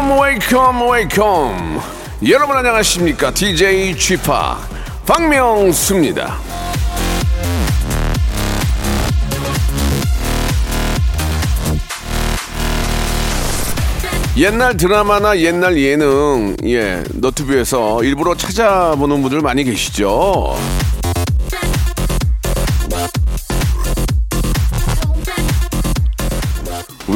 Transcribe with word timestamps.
Welcome 0.00 0.18
welcome 0.18 0.90
welcome 0.90 1.80
여러분 2.30 2.56
안녕하십니까? 2.56 3.32
DJ 3.32 3.94
쥐파 3.96 4.58
박명수입니다. 5.04 6.38
옛날 14.38 14.74
드라마나 14.76 15.38
옛날 15.38 15.76
예능 15.78 16.56
예 16.64 17.04
너튜브에서 17.12 18.02
일부러 18.02 18.34
찾아보는 18.34 19.20
분들 19.20 19.40
많이 19.42 19.64
계시죠 19.64 20.56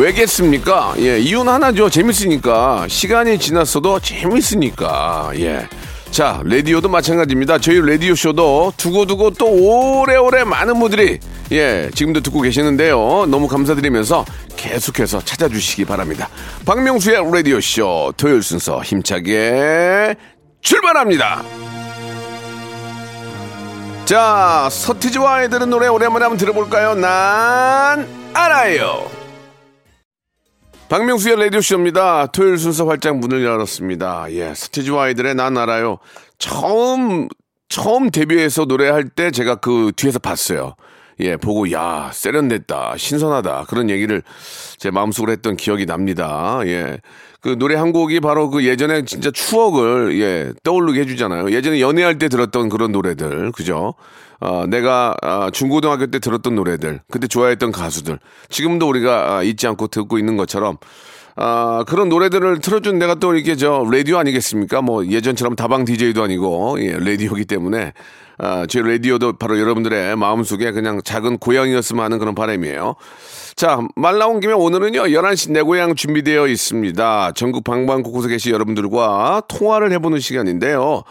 왜겠습니까? 0.04 0.94
예, 0.98 1.18
이유는 1.18 1.50
하나죠. 1.50 1.88
재밌으니까. 1.88 2.86
시간이 2.88 3.38
지났어도 3.38 4.00
재밌으니까. 4.00 5.30
예. 5.36 5.66
자, 6.10 6.42
라디오도 6.44 6.90
마찬가지입니다. 6.90 7.58
저희 7.58 7.80
라디오 7.80 8.14
쇼도 8.14 8.74
두고두고 8.76 9.30
또 9.30 9.46
오래오래 9.46 10.44
많은 10.44 10.78
분들이 10.78 11.18
예, 11.52 11.88
지금도 11.94 12.20
듣고 12.20 12.42
계시는데요. 12.42 13.24
너무 13.28 13.48
감사드리면서 13.48 14.26
계속해서 14.56 15.22
찾아주시기 15.24 15.86
바랍니다. 15.86 16.28
박명수의 16.66 17.22
라디오 17.32 17.58
쇼 17.62 18.12
토요일 18.18 18.42
순서 18.42 18.82
힘차게 18.82 20.16
출발합니다. 20.60 21.42
자, 24.04 24.68
서티지와 24.70 25.36
아이들은 25.36 25.70
노래 25.70 25.86
오랜만에 25.86 26.24
한번 26.24 26.36
들어볼까요? 26.36 26.94
난 26.94 28.06
알아요. 28.34 29.13
박명수의 30.88 31.36
라디오쇼입니다. 31.36 32.26
토요일 32.26 32.58
순서 32.58 32.86
활짝 32.86 33.16
문을 33.18 33.42
열었습니다. 33.42 34.26
예, 34.32 34.54
스티지와 34.54 35.04
아이들의 35.04 35.34
난 35.34 35.56
알아요. 35.56 35.98
처음, 36.38 37.28
처음 37.68 38.10
데뷔해서 38.10 38.66
노래할 38.66 39.08
때 39.08 39.30
제가 39.30 39.56
그 39.56 39.92
뒤에서 39.96 40.18
봤어요. 40.18 40.74
예, 41.20 41.36
보고, 41.36 41.70
야, 41.72 42.10
세련됐다. 42.12 42.96
신선하다. 42.96 43.66
그런 43.68 43.88
얘기를 43.88 44.22
제 44.78 44.90
마음속으로 44.90 45.32
했던 45.32 45.56
기억이 45.56 45.86
납니다. 45.86 46.60
예. 46.66 46.98
그 47.44 47.58
노래 47.58 47.74
한 47.74 47.92
곡이 47.92 48.20
바로 48.20 48.48
그 48.48 48.64
예전에 48.64 49.04
진짜 49.04 49.30
추억을, 49.30 50.18
예, 50.18 50.50
떠오르게 50.62 51.00
해주잖아요. 51.00 51.50
예전에 51.50 51.78
연애할 51.78 52.16
때 52.16 52.30
들었던 52.30 52.70
그런 52.70 52.90
노래들. 52.90 53.52
그죠? 53.52 53.92
어, 54.40 54.64
내가 54.66 55.14
어, 55.22 55.50
중고등학교 55.50 56.06
때 56.06 56.20
들었던 56.20 56.54
노래들, 56.54 57.02
그때 57.10 57.26
좋아했던 57.26 57.70
가수들, 57.70 58.18
지금도 58.48 58.88
우리가 58.88 59.36
아, 59.36 59.42
잊지 59.42 59.66
않고 59.66 59.88
듣고 59.88 60.16
있는 60.16 60.38
것처럼 60.38 60.78
아, 61.36 61.84
그런 61.86 62.08
노래들을 62.08 62.60
틀어준 62.60 62.98
내가 62.98 63.16
또 63.16 63.34
이렇게 63.34 63.56
저 63.56 63.84
라디오 63.90 64.18
아니겠습니까? 64.18 64.82
뭐 64.82 65.06
예전처럼 65.06 65.56
다방 65.56 65.84
DJ도 65.84 66.22
아니고 66.22 66.76
예, 66.80 66.92
라디오기 66.98 67.44
때문에 67.44 67.92
아, 68.38 68.66
제 68.66 68.82
라디오도 68.82 69.34
바로 69.34 69.58
여러분들의 69.58 70.16
마음속에 70.16 70.72
그냥 70.72 71.00
작은 71.04 71.38
고향이었으면 71.38 72.04
하는 72.04 72.18
그런 72.18 72.34
바람이에요. 72.34 72.96
자, 73.56 73.80
말 73.94 74.18
나온 74.18 74.40
김에 74.40 74.52
오늘은요, 74.52 75.02
11시 75.04 75.52
내 75.52 75.62
고향 75.62 75.94
준비되어 75.94 76.48
있습니다. 76.48 77.32
전국 77.36 77.62
방방 77.62 78.02
곳곳에 78.02 78.28
계신 78.28 78.52
여러분들과 78.52 79.42
통화를 79.46 79.92
해 79.92 79.98
보는 79.98 80.18
시간인데요. 80.18 81.04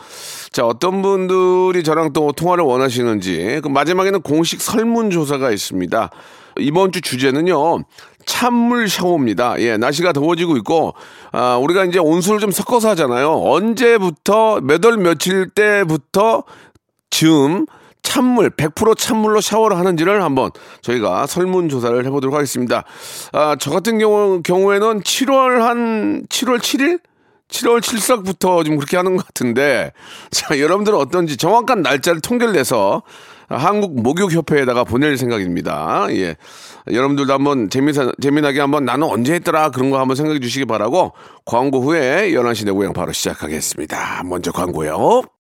자, 0.52 0.66
어떤 0.66 1.02
분들이 1.02 1.84
저랑 1.84 2.12
또 2.12 2.34
통화를 2.34 2.66
원하시는지, 2.66 3.62
그 3.64 3.69
마지막에는 3.69 4.22
공식 4.22 4.59
설문 4.59 5.09
조사가 5.09 5.52
있습니다. 5.52 6.09
이번 6.59 6.92
주 6.92 7.00
주제는요, 7.00 7.84
찬물 8.26 8.90
샤워입니다. 8.90 9.60
예, 9.60 9.78
날씨가 9.78 10.14
더워지고 10.14 10.58
있고, 10.58 10.94
아, 11.32 11.58
우리가 11.58 11.86
이제 11.86 12.00
온수를 12.00 12.40
좀 12.40 12.52
섞어서 12.52 12.90
하잖아요. 12.90 13.32
언제부터, 13.32 14.60
몇 14.62 14.86
월 14.86 14.98
며칠 14.98 15.50
때부터 15.50 16.44
즈음, 17.10 17.66
찬물, 18.02 18.50
100% 18.50 18.98
찬물로 18.98 19.40
샤워를 19.40 19.78
하는지를 19.78 20.24
한번 20.24 20.52
저희가 20.82 21.26
설문조사를 21.26 22.06
해보도록 22.06 22.36
하겠습니다. 22.36 22.84
아, 23.32 23.56
저 23.60 23.72
같은 23.72 23.98
경우, 23.98 24.42
경우에는 24.44 25.02
7월 25.02 25.60
한, 25.60 26.26
7월 26.28 26.60
7일? 26.60 27.00
7월 27.50 27.82
7석부터 27.82 28.66
좀 28.66 28.78
그렇게 28.78 28.98
하는 28.98 29.16
것 29.16 29.26
같은데, 29.28 29.92
자, 30.32 30.60
여러분들은 30.60 30.98
어떤지 30.98 31.38
정확한 31.38 31.82
날짜를 31.82 32.20
통계를 32.20 32.54
내서 32.54 33.04
한국 33.58 34.02
목욕협회에다가 34.02 34.84
보낼 34.84 35.18
생각입니다. 35.18 36.08
예. 36.12 36.36
여러분들도 36.91 37.31
한번 37.34 37.69
재미사, 37.69 38.12
재미나게 38.22 38.59
한번 38.59 38.86
나는 38.86 39.08
언제 39.08 39.34
했더라 39.34 39.72
그런 39.72 39.90
거 39.90 40.00
한번 40.00 40.16
생각해 40.16 40.40
주시기 40.40 40.66
바라고 40.66 41.14
광고 41.46 41.81
후에 41.81 42.31
11시 42.31 42.66
내 42.66 42.72
고향 42.72 42.94
바로 42.94 43.12
시작하겠습니다. 43.12 44.24
먼저 44.25 44.52
광고요. 44.52 45.24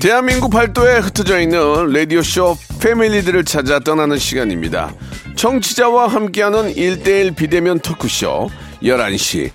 대한민국 0.00 0.50
팔도에 0.50 0.98
흩어져 0.98 1.40
있는 1.40 1.92
라디오쇼 1.92 2.56
패밀리들을 2.80 3.44
찾아 3.44 3.80
떠나는 3.80 4.16
시간입니다. 4.16 4.94
청취자와 5.34 6.06
함께하는 6.06 6.72
1대1 6.72 7.34
비대면 7.34 7.80
토크쇼 7.80 8.48
11시 8.80 9.50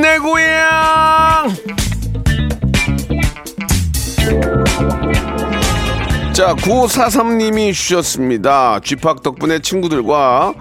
내 0.00 0.18
고향 0.18 1.50
자 6.32 6.54
9543님이 6.54 7.74
주셨습니다. 7.74 8.80
쥐팍 8.82 9.22
덕분에 9.22 9.58
친구들과 9.58 10.54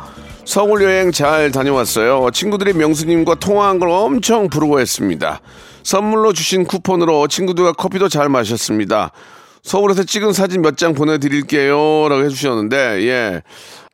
서울 0.44 0.84
여행 0.84 1.14
잘 1.14 1.52
다녀왔어요. 1.52 2.32
친구들이 2.32 2.74
명수님과 2.74 3.36
통화한 3.36 3.80
걸 3.80 3.88
엄청 3.90 4.50
부러워했습니다. 4.50 5.40
선물로 5.84 6.34
주신 6.34 6.66
쿠폰으로 6.66 7.28
친구들과 7.28 7.74
커피도 7.74 8.10
잘 8.10 8.30
마셨습니다. 8.30 9.12
서울에서 9.64 10.04
찍은 10.04 10.34
사진 10.34 10.62
몇 10.62 10.76
장 10.76 10.94
보내드릴게요. 10.94 12.08
라고 12.10 12.24
해주셨는데, 12.26 13.04
예. 13.08 13.42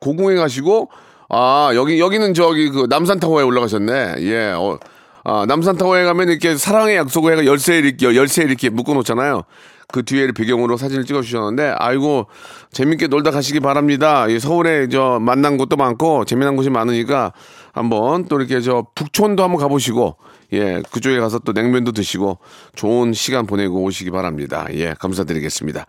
고궁에 0.00 0.36
가시고, 0.36 0.88
아, 1.28 1.70
여기, 1.74 2.00
여기는 2.00 2.32
저기 2.34 2.70
그 2.70 2.86
남산타워에 2.88 3.42
올라가셨네. 3.44 4.14
예. 4.20 4.52
어, 4.56 4.78
아, 5.24 5.44
남산타워에 5.46 6.04
가면 6.04 6.28
이렇게 6.30 6.56
사랑의 6.56 6.96
약속을 6.96 7.32
해가 7.32 7.44
열쇠 7.44 7.78
이렇게, 7.78 8.06
열쇠 8.16 8.44
이렇게 8.44 8.70
묶어놓잖아요. 8.70 9.42
그 9.90 10.04
뒤에 10.04 10.32
배경으로 10.32 10.76
사진을 10.78 11.04
찍어 11.04 11.20
주셨는데, 11.22 11.74
아이고, 11.78 12.26
재밌게 12.72 13.08
놀다 13.08 13.30
가시기 13.30 13.60
바랍니다. 13.60 14.26
이 14.28 14.38
서울에 14.38 14.88
저 14.88 15.18
만난 15.20 15.56
곳도 15.58 15.76
많고, 15.76 16.24
재미난 16.24 16.56
곳이 16.56 16.70
많으니까, 16.70 17.32
한번 17.78 18.26
또 18.26 18.38
이렇게 18.38 18.60
저 18.60 18.86
북촌도 18.94 19.42
한번 19.42 19.60
가보시고, 19.60 20.16
예, 20.52 20.82
그쪽에 20.90 21.18
가서 21.20 21.38
또 21.40 21.52
냉면도 21.52 21.92
드시고, 21.92 22.38
좋은 22.74 23.12
시간 23.12 23.46
보내고 23.46 23.82
오시기 23.82 24.10
바랍니다. 24.10 24.66
예, 24.72 24.94
감사드리겠습니다. 24.98 25.86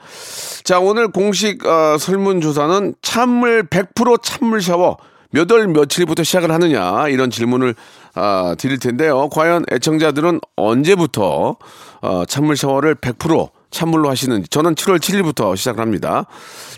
자, 0.63 0.80
오늘 0.80 1.07
공식, 1.09 1.65
어, 1.65 1.97
설문조사는 1.97 2.95
찬물 3.01 3.63
100% 3.68 4.21
찬물 4.21 4.62
샤워, 4.62 4.97
몇 5.31 5.51
월 5.51 5.68
며칠부터 5.68 6.24
시작을 6.24 6.51
하느냐, 6.51 7.07
이런 7.09 7.30
질문을, 7.30 7.75
아, 8.15 8.56
드릴 8.57 8.80
텐데요. 8.80 9.30
과연 9.30 9.65
애청자들은 9.71 10.41
언제부터, 10.56 11.57
어, 12.01 12.25
찬물 12.25 12.57
샤워를 12.57 12.95
100% 12.95 13.50
찬물로 13.71 14.10
하시는지 14.10 14.50
저는 14.50 14.75
7월 14.75 15.00
7일부터 15.00 15.56
시작을 15.56 15.81
합니다. 15.81 16.25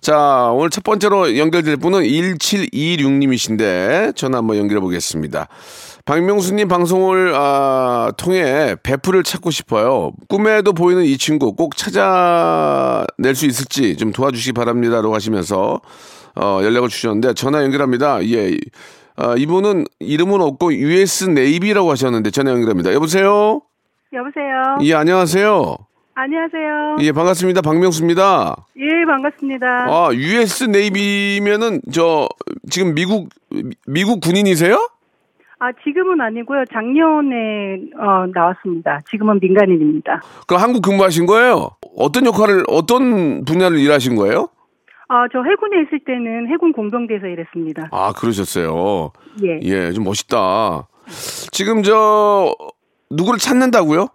자, 0.01 0.51
오늘 0.53 0.69
첫 0.69 0.83
번째로 0.83 1.37
연결될 1.37 1.77
분은 1.77 2.01
1726님이신데 2.01 4.15
전화 4.15 4.39
한번 4.39 4.57
연결해 4.57 4.81
보겠습니다. 4.81 5.47
박명수님 6.05 6.67
방송을 6.67 7.33
아, 7.35 8.11
통해 8.17 8.75
베프를 8.81 9.23
찾고 9.23 9.51
싶어요. 9.51 10.11
꿈에도 10.27 10.73
보이는 10.73 11.03
이 11.03 11.17
친구 11.17 11.53
꼭 11.53 11.77
찾아낼 11.77 13.35
수 13.35 13.45
있을지 13.45 13.95
좀 13.97 14.11
도와주시기 14.11 14.53
바랍니다라고 14.53 15.13
하시면서 15.13 15.79
어, 16.35 16.59
연락을 16.63 16.89
주셨는데 16.89 17.33
전화 17.33 17.61
연결합니다. 17.63 18.25
예. 18.29 18.57
아, 19.15 19.35
이분은 19.37 19.85
이름은 19.99 20.41
없고 20.41 20.73
US 20.73 21.25
네이비라고 21.25 21.91
하셨는데 21.91 22.31
전화 22.31 22.51
연결합니다. 22.51 22.93
여보세요? 22.93 23.61
여보세요. 24.13 24.77
예, 24.81 24.95
안녕하세요. 24.95 25.77
안녕하세요. 26.13 26.97
예, 27.01 27.11
반갑습니다. 27.13 27.61
박명수입니다. 27.61 28.55
예, 28.77 29.05
반갑습니다. 29.05 29.65
아, 29.87 30.09
US 30.13 30.65
네이비면은 30.65 31.81
저 31.91 32.27
지금 32.69 32.93
미국 32.93 33.29
미국 33.87 34.19
군인이세요? 34.21 34.75
아, 35.59 35.71
지금은 35.83 36.19
아니고요. 36.19 36.65
작년에 36.73 37.35
어, 37.97 38.25
나왔습니다. 38.33 38.99
지금은 39.09 39.39
민간인입니다. 39.41 40.21
그럼 40.47 40.61
한국 40.61 40.81
근무하신 40.81 41.25
거예요? 41.27 41.69
어떤 41.95 42.25
역할을 42.25 42.65
어떤 42.67 43.45
분야를 43.45 43.77
일하신 43.79 44.15
거예요? 44.15 44.49
아, 45.07 45.25
저 45.31 45.39
해군에 45.43 45.81
있을 45.83 45.99
때는 46.05 46.47
해군 46.51 46.73
공병대에서 46.73 47.25
일했습니다. 47.27 47.89
아, 47.91 48.11
그러셨어요. 48.13 49.11
예. 49.43 49.59
예, 49.63 49.91
좀 49.91 50.03
멋있다. 50.03 50.87
지금 51.51 51.83
저 51.83 52.53
누구를 53.09 53.37
찾는다고요? 53.39 54.07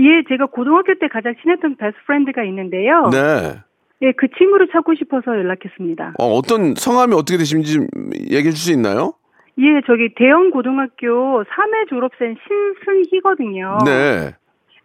예, 0.00 0.22
제가 0.28 0.46
고등학교 0.46 0.94
때 0.94 1.08
가장 1.08 1.34
친했던 1.42 1.76
best 1.76 1.98
friend가 2.06 2.42
있는데요. 2.44 3.08
네. 3.12 3.60
예, 4.02 4.12
그 4.12 4.28
친구를 4.38 4.68
찾고 4.72 4.94
싶어서 4.94 5.36
연락했습니다. 5.36 6.14
어, 6.18 6.24
어떤 6.24 6.74
성함이 6.74 7.12
어떻게 7.14 7.36
되시는지 7.36 7.74
좀 7.74 7.86
얘기해 8.18 8.50
줄 8.50 8.56
수 8.56 8.72
있나요? 8.72 9.12
예, 9.58 9.80
저기 9.86 10.14
대형 10.16 10.50
고등학교 10.50 11.44
3회 11.44 11.88
졸업생 11.90 12.34
신승희거든요. 12.48 13.78
네. 13.84 14.32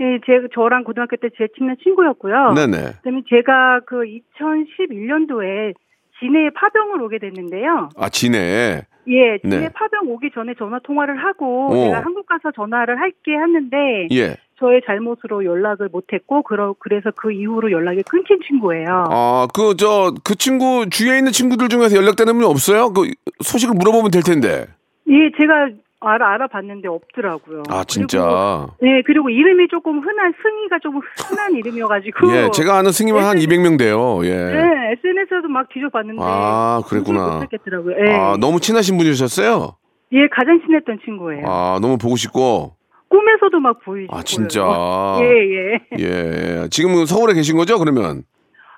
예, 0.02 0.20
제 0.26 0.42
저랑 0.54 0.84
고등학교 0.84 1.16
때 1.16 1.30
제 1.38 1.48
친한 1.58 1.78
친구였고요. 1.82 2.52
네네. 2.56 2.78
그다음에 3.02 3.22
제가 3.30 3.80
그 3.86 4.04
2011년도에 4.38 5.74
진해에 6.20 6.50
파병을 6.50 7.02
오게 7.02 7.20
됐는데요. 7.20 7.90
아, 7.98 8.10
지네. 8.10 8.82
예, 9.08 9.38
진해 9.40 9.60
네. 9.60 9.70
파병 9.74 10.10
오기 10.10 10.32
전에 10.34 10.56
전화 10.58 10.80
통화를 10.80 11.16
하고 11.24 11.68
어. 11.72 11.86
제가 11.86 12.02
한국 12.04 12.26
가서 12.26 12.52
전화를 12.52 13.00
할게 13.00 13.32
했는데 13.38 14.08
예. 14.12 14.36
저의 14.60 14.82
잘못으로 14.86 15.44
연락을 15.44 15.90
못했고 15.92 16.44
그러, 16.44 16.74
그래서 16.80 17.12
그 17.16 17.32
이후로 17.32 17.72
연락이 17.72 18.02
끊긴 18.04 18.40
친구예요. 18.48 19.06
아, 19.10 19.48
그, 19.54 19.76
저, 19.78 20.14
그 20.24 20.36
친구, 20.36 20.88
주위에 20.90 21.18
있는 21.18 21.32
친구들 21.34 21.68
중에서 21.68 21.98
연락되는 21.98 22.38
분 22.38 22.46
없어요? 22.46 22.94
그, 22.94 23.12
소식을 23.44 23.76
물어보면 23.76 24.12
될 24.12 24.24
텐데. 24.24 24.68
예, 25.10 25.32
제가 25.38 25.70
알아 26.00 26.34
알아봤는데 26.36 26.88
없더라고요. 26.88 27.64
아, 27.70 27.84
진짜. 27.84 28.68
그리고, 28.80 28.96
예, 28.98 29.02
그리고 29.06 29.30
이름이 29.30 29.68
조금 29.70 30.00
흔한 30.00 30.34
승희가 30.42 30.80
조금 30.82 31.02
흔한 31.28 31.54
이름이어가지고. 31.58 32.32
예, 32.32 32.50
제가 32.52 32.78
아는 32.78 32.92
승님은 32.92 33.24
한 33.24 33.38
200명 33.38 33.78
돼요. 33.78 34.22
예. 34.24 34.30
네, 34.30 34.92
SNS에도 35.04 35.50
막 35.50 35.68
뒤져봤는데. 35.74 36.22
아, 36.24 36.82
그랬구나. 36.88 37.28
못 37.36 37.40
찾겠더라고요. 37.42 37.96
예. 38.08 38.16
아, 38.16 38.38
너무 38.40 38.60
친하신 38.62 38.98
분이셨어요? 38.98 39.76
예, 40.14 40.28
가장 40.32 40.62
친했던 40.66 41.00
친구예요. 41.04 41.44
아, 41.46 41.80
너무 41.82 41.98
보고 41.98 42.16
싶고. 42.16 42.76
꿈에서도 43.16 43.60
막 43.60 43.80
보이시고. 43.84 44.16
아, 44.16 44.22
진짜. 44.24 44.62
예, 45.22 45.26
예. 45.26 45.80
예. 46.00 46.68
지금은 46.70 47.06
서울에 47.06 47.34
계신 47.34 47.56
거죠, 47.56 47.80
그러면? 47.80 48.24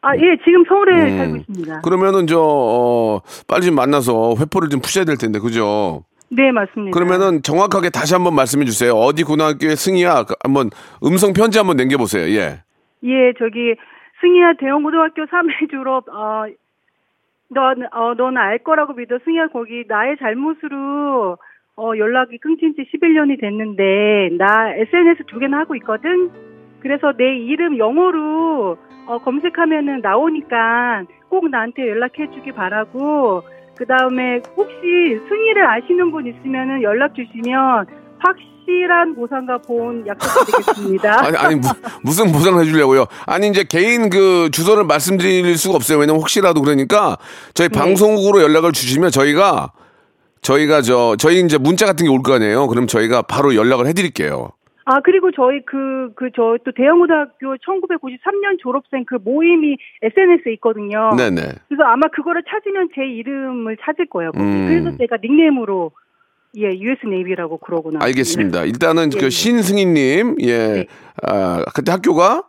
아, 0.01 0.15
예, 0.15 0.37
지금 0.45 0.63
서울에 0.67 0.93
음. 1.01 1.17
살고 1.17 1.35
있습니다. 1.37 1.81
그러면은 1.81 2.27
저, 2.27 2.39
어, 2.39 3.21
빨리 3.47 3.65
좀 3.65 3.75
만나서 3.75 4.35
회포를 4.39 4.69
좀 4.69 4.79
푸셔야 4.79 5.05
될 5.05 5.17
텐데, 5.17 5.39
그죠? 5.39 6.03
네, 6.29 6.51
맞습니다. 6.51 6.91
그러면은 6.93 7.41
정확하게 7.41 7.89
다시 7.89 8.13
한번 8.13 8.35
말씀해 8.35 8.65
주세요. 8.65 8.93
어디 8.93 9.23
고등학교의 9.23 9.75
승희야? 9.75 10.23
그 10.23 10.35
한번 10.43 10.69
음성 11.03 11.33
편지 11.33 11.57
한번 11.57 11.77
남겨보세요. 11.77 12.27
예. 12.37 12.61
예, 13.03 13.33
저기 13.39 13.75
승희야 14.21 14.53
대형고등학교 14.59 15.23
3회 15.23 15.71
졸업 15.71 16.07
어, 16.09 16.45
넌, 17.49 17.83
어, 17.93 18.13
너는 18.15 18.37
알 18.37 18.59
거라고 18.59 18.93
믿어. 18.93 19.17
승희야 19.23 19.47
거기 19.47 19.85
나의 19.87 20.17
잘못으로 20.19 21.37
어, 21.79 21.91
연락이 21.95 22.39
끊긴 22.39 22.73
지 22.73 22.81
11년이 22.91 23.39
됐는데 23.39 24.35
나 24.37 24.73
SNS 24.73 25.25
두 25.27 25.37
개나 25.37 25.59
하고 25.59 25.75
있거든. 25.75 26.31
그래서 26.79 27.13
내 27.15 27.35
이름 27.37 27.77
영어로 27.77 28.77
어, 29.05 29.17
검색하면은 29.19 30.01
나오니까 30.01 31.03
꼭 31.29 31.49
나한테 31.49 31.87
연락해 31.87 32.31
주기 32.33 32.51
바라고 32.51 33.43
그 33.77 33.85
다음에 33.85 34.41
혹시 34.55 35.19
승희를 35.29 35.69
아시는 35.69 36.11
분 36.11 36.25
있으면은 36.25 36.81
연락 36.81 37.13
주시면 37.13 37.85
확실한 38.17 39.13
보상과 39.13 39.59
보온 39.59 40.07
약속드리겠습니다. 40.07 41.13
아니, 41.27 41.37
아니, 41.37 41.55
무, 41.55 41.67
무슨 42.01 42.31
보상을 42.31 42.59
해주려고요? 42.59 43.05
아니, 43.27 43.49
이제 43.49 43.63
개인 43.63 44.09
그 44.09 44.49
주소를 44.51 44.83
말씀드릴 44.85 45.55
수가 45.55 45.75
없어요. 45.75 45.99
왜냐면 45.99 46.21
혹시라도 46.21 46.61
그러니까 46.61 47.17
저희 47.53 47.69
네. 47.69 47.77
방송국으로 47.77 48.41
연락을 48.41 48.71
주시면 48.71 49.11
저희가 49.11 49.73
저희가 50.41 50.81
저, 50.81 51.15
저희 51.17 51.39
이제 51.41 51.57
문자 51.57 51.85
같은 51.85 52.05
게 52.05 52.11
올 52.11 52.21
거 52.23 52.33
아니에요? 52.33 52.67
그럼 52.67 52.87
저희가 52.87 53.23
바로 53.23 53.55
연락을 53.55 53.87
해드릴게요. 53.87 54.49
아, 54.89 55.01
그리고 55.03 55.31
저희 55.35 55.59
그, 55.65 56.11
그, 56.15 56.29
저, 56.33 56.57
또 56.63 56.71
대형고등학교 56.73 57.55
1993년 57.57 58.57
졸업생 58.61 59.03
그 59.05 59.15
모임이 59.21 59.75
SNS에 60.01 60.53
있거든요. 60.53 61.09
네네. 61.17 61.41
그래서 61.67 61.83
아마 61.83 62.07
그거를 62.15 62.41
찾으면 62.49 62.87
제 62.95 63.01
이름을 63.05 63.75
찾을 63.83 64.05
거예요. 64.07 64.31
음. 64.37 64.67
그래서 64.67 64.97
제가 64.97 65.17
닉네임으로, 65.21 65.91
예, 66.57 66.69
US 66.69 67.05
네이비라고 67.05 67.57
그러고 67.57 67.91
나. 67.91 67.99
알겠습니다. 68.01 68.63
일단은 68.63 69.09
예, 69.13 69.19
그 69.19 69.25
예. 69.25 69.29
신승희님, 69.29 70.35
예. 70.43 70.57
네. 70.57 70.85
아, 71.23 71.63
그때 71.75 71.91
학교가 71.91 72.43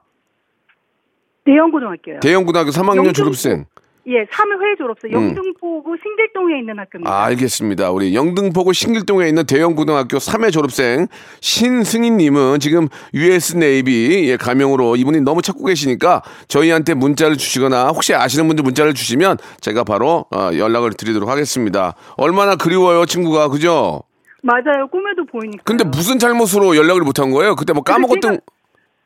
대형고등학교요. 1.45 2.21
대형고등학교 2.21 2.71
3학년 2.71 2.99
영등포. 2.99 3.13
졸업생. 3.15 3.65
예, 4.11 4.25
3회 4.25 4.79
졸업생. 4.79 5.11
음. 5.13 5.15
영등포구 5.37 5.97
신길동에 6.03 6.59
있는 6.61 6.79
학교입니다. 6.79 7.11
아, 7.13 7.25
알겠습니다. 7.27 7.91
우리 7.91 8.15
영등포구 8.15 8.73
신길동에 8.73 9.29
있는 9.29 9.45
대형고등학교 9.45 10.17
3회 10.17 10.51
졸업생 10.51 11.09
신승희님은 11.41 12.61
지금 12.61 12.89
US 13.13 13.57
네이비 13.57 14.31
예, 14.31 14.37
가명으로 14.39 14.97
이분이 14.97 15.21
너무 15.21 15.43
찾고 15.43 15.65
계시니까 15.67 16.23
저희한테 16.49 16.95
문자를 16.95 17.37
주시거나 17.37 17.89
혹시 17.89 18.15
아시는 18.15 18.47
분들 18.47 18.63
문자를 18.65 18.95
주시면 18.95 19.37
제가 19.61 19.85
바로 19.85 20.25
어, 20.35 20.51
연락을 20.57 20.95
드리도록 20.95 21.29
하겠습니다. 21.29 21.95
얼마나 22.17 22.57
그리워요, 22.57 23.05
친구가 23.05 23.49
그죠? 23.49 24.03
맞아요. 24.43 24.87
꿈에도 24.91 25.27
보이니까. 25.27 25.63
근데 25.65 25.85
무슨 25.85 26.19
잘못으로 26.19 26.77
연락을 26.77 27.03
못한 27.03 27.31
거예요? 27.31 27.57
그때 27.57 27.73
뭐 27.73 27.83
까먹었던 27.83 28.37
제가- 28.37 28.41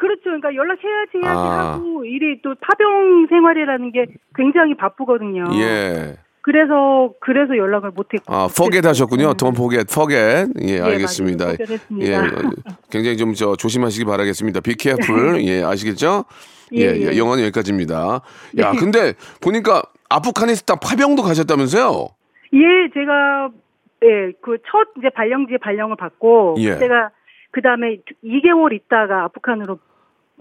그렇죠. 0.02 0.23
그러니까 0.25 0.52
연락해야지 0.52 1.18
해야지 1.23 1.38
아. 1.38 1.75
하고 1.75 2.04
일이 2.04 2.40
또 2.42 2.56
파병 2.61 3.28
생활이라는 3.28 3.92
게 3.92 4.06
굉장히 4.35 4.75
바쁘거든요. 4.75 5.44
예. 5.54 6.16
그래서 6.40 7.12
그래서 7.21 7.56
연락을 7.56 7.92
못했고. 7.92 8.35
아, 8.35 8.47
forget 8.50 8.85
하셨군요. 8.85 9.35
don't 9.35 9.54
forget, 9.54 9.87
forget. 9.88 10.50
예. 10.61 10.80
알겠습니다. 10.80 11.52
예, 12.00 12.16
어, 12.16 12.25
굉장히 12.90 13.16
좀 13.16 13.32
저 13.35 13.54
조심하시기 13.54 14.04
바라겠습니다. 14.04 14.61
careful. 14.76 15.40
예, 15.47 15.62
아시겠죠? 15.62 16.25
예, 16.75 16.80
예, 16.80 16.87
예, 16.97 17.12
예. 17.12 17.16
영어는 17.16 17.44
여기까지입니다. 17.44 18.23
야, 18.59 18.73
근데 18.73 19.14
보니까 19.40 19.82
아프가니스탄 20.09 20.78
파병도 20.82 21.23
가셨다면서요? 21.23 22.09
예, 22.54 22.59
제가 22.92 23.50
예, 24.02 24.32
그 24.42 24.59
첫 24.66 24.88
이제 24.99 25.11
발령지에 25.14 25.59
발령을 25.59 25.94
받고 25.94 26.56
예. 26.59 26.76
제가 26.76 27.11
그 27.52 27.62
다음에 27.62 27.99
2개월 28.25 28.73
있다가 28.73 29.23
아프간으로 29.25 29.78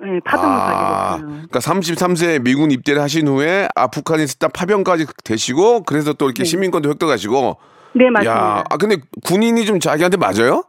예, 0.04 0.20
파병을 0.24 0.58
가게 0.58 0.74
아, 0.74 1.16
됐어요. 1.16 1.28
그러니까 1.28 1.60
33세에 1.60 2.44
미군 2.44 2.72
입대를 2.72 3.02
하신 3.02 3.28
후에 3.28 3.68
아프가니스탄 3.76 4.52
파병까지 4.54 5.06
되시고 5.24 5.84
그래서 5.84 6.14
또 6.14 6.26
이렇게 6.26 6.44
시민권도 6.44 6.90
획득하시고 6.90 7.58
네, 7.94 8.10
맞습니다. 8.10 8.32
야, 8.32 8.64
아 8.70 8.78
근데 8.78 8.98
군인이 9.26 9.66
좀 9.66 9.80
자기한테 9.80 10.18
맞아요? 10.18 10.64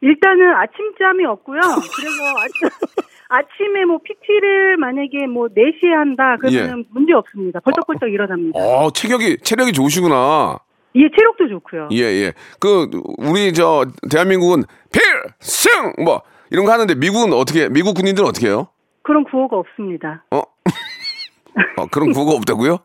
일단은 0.00 0.54
아침잠이 0.54 1.24
없고요. 1.26 1.60
그래서 1.60 2.22
아, 3.28 3.38
아침에 3.38 3.84
뭐 3.86 3.98
PT를 4.04 4.76
만약에 4.76 5.26
뭐 5.26 5.48
4시에 5.48 5.90
한다 5.90 6.36
그러면 6.40 6.84
문제 6.90 7.12
없습니다. 7.12 7.60
벌떡벌떡 7.60 8.10
일어납니다. 8.10 8.58
어, 8.58 8.90
체격이 8.90 9.38
체력이 9.42 9.72
좋으시구나. 9.72 10.58
예, 10.96 11.10
체력도 11.14 11.48
좋고요. 11.48 11.88
예, 11.92 11.98
예. 11.98 12.32
그, 12.58 12.88
우리, 13.18 13.52
저, 13.52 13.84
대한민국은 14.10 14.64
필승! 14.90 15.92
뭐, 16.02 16.22
이런 16.50 16.64
거 16.64 16.72
하는데, 16.72 16.94
미국은 16.94 17.32
어떻게, 17.32 17.68
미국 17.68 17.94
군인들은 17.94 18.28
어떻게 18.28 18.48
해요? 18.48 18.68
그런 19.02 19.24
구호가 19.24 19.56
없습니다. 19.56 20.24
어? 20.30 20.42
어 21.78 21.86
그런 21.90 22.12
구호가 22.12 22.32
없다고요? 22.36 22.78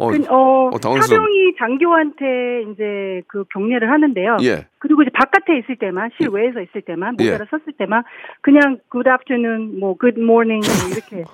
어, 0.00 0.10
그, 0.10 0.16
어, 0.28 0.70
어, 0.72 0.78
당황스러워. 0.78 1.00
사병이 1.02 1.56
장교한테 1.58 2.70
이제 2.72 3.22
그 3.26 3.44
격려를 3.52 3.90
하는데요. 3.90 4.36
예. 4.42 4.66
그리고 4.78 5.02
이제 5.02 5.10
바깥에 5.12 5.58
있을 5.58 5.76
때만, 5.76 6.10
실외에서 6.20 6.60
있을 6.60 6.82
때만, 6.82 7.16
예. 7.20 7.24
모자를 7.32 7.46
썼을 7.50 7.72
때만, 7.78 8.02
그냥 8.42 8.78
good 8.92 9.08
afternoon, 9.08 9.80
뭐 9.80 9.96
good 9.98 10.20
morning, 10.20 10.62
뭐 10.66 10.90
이렇게. 10.92 11.24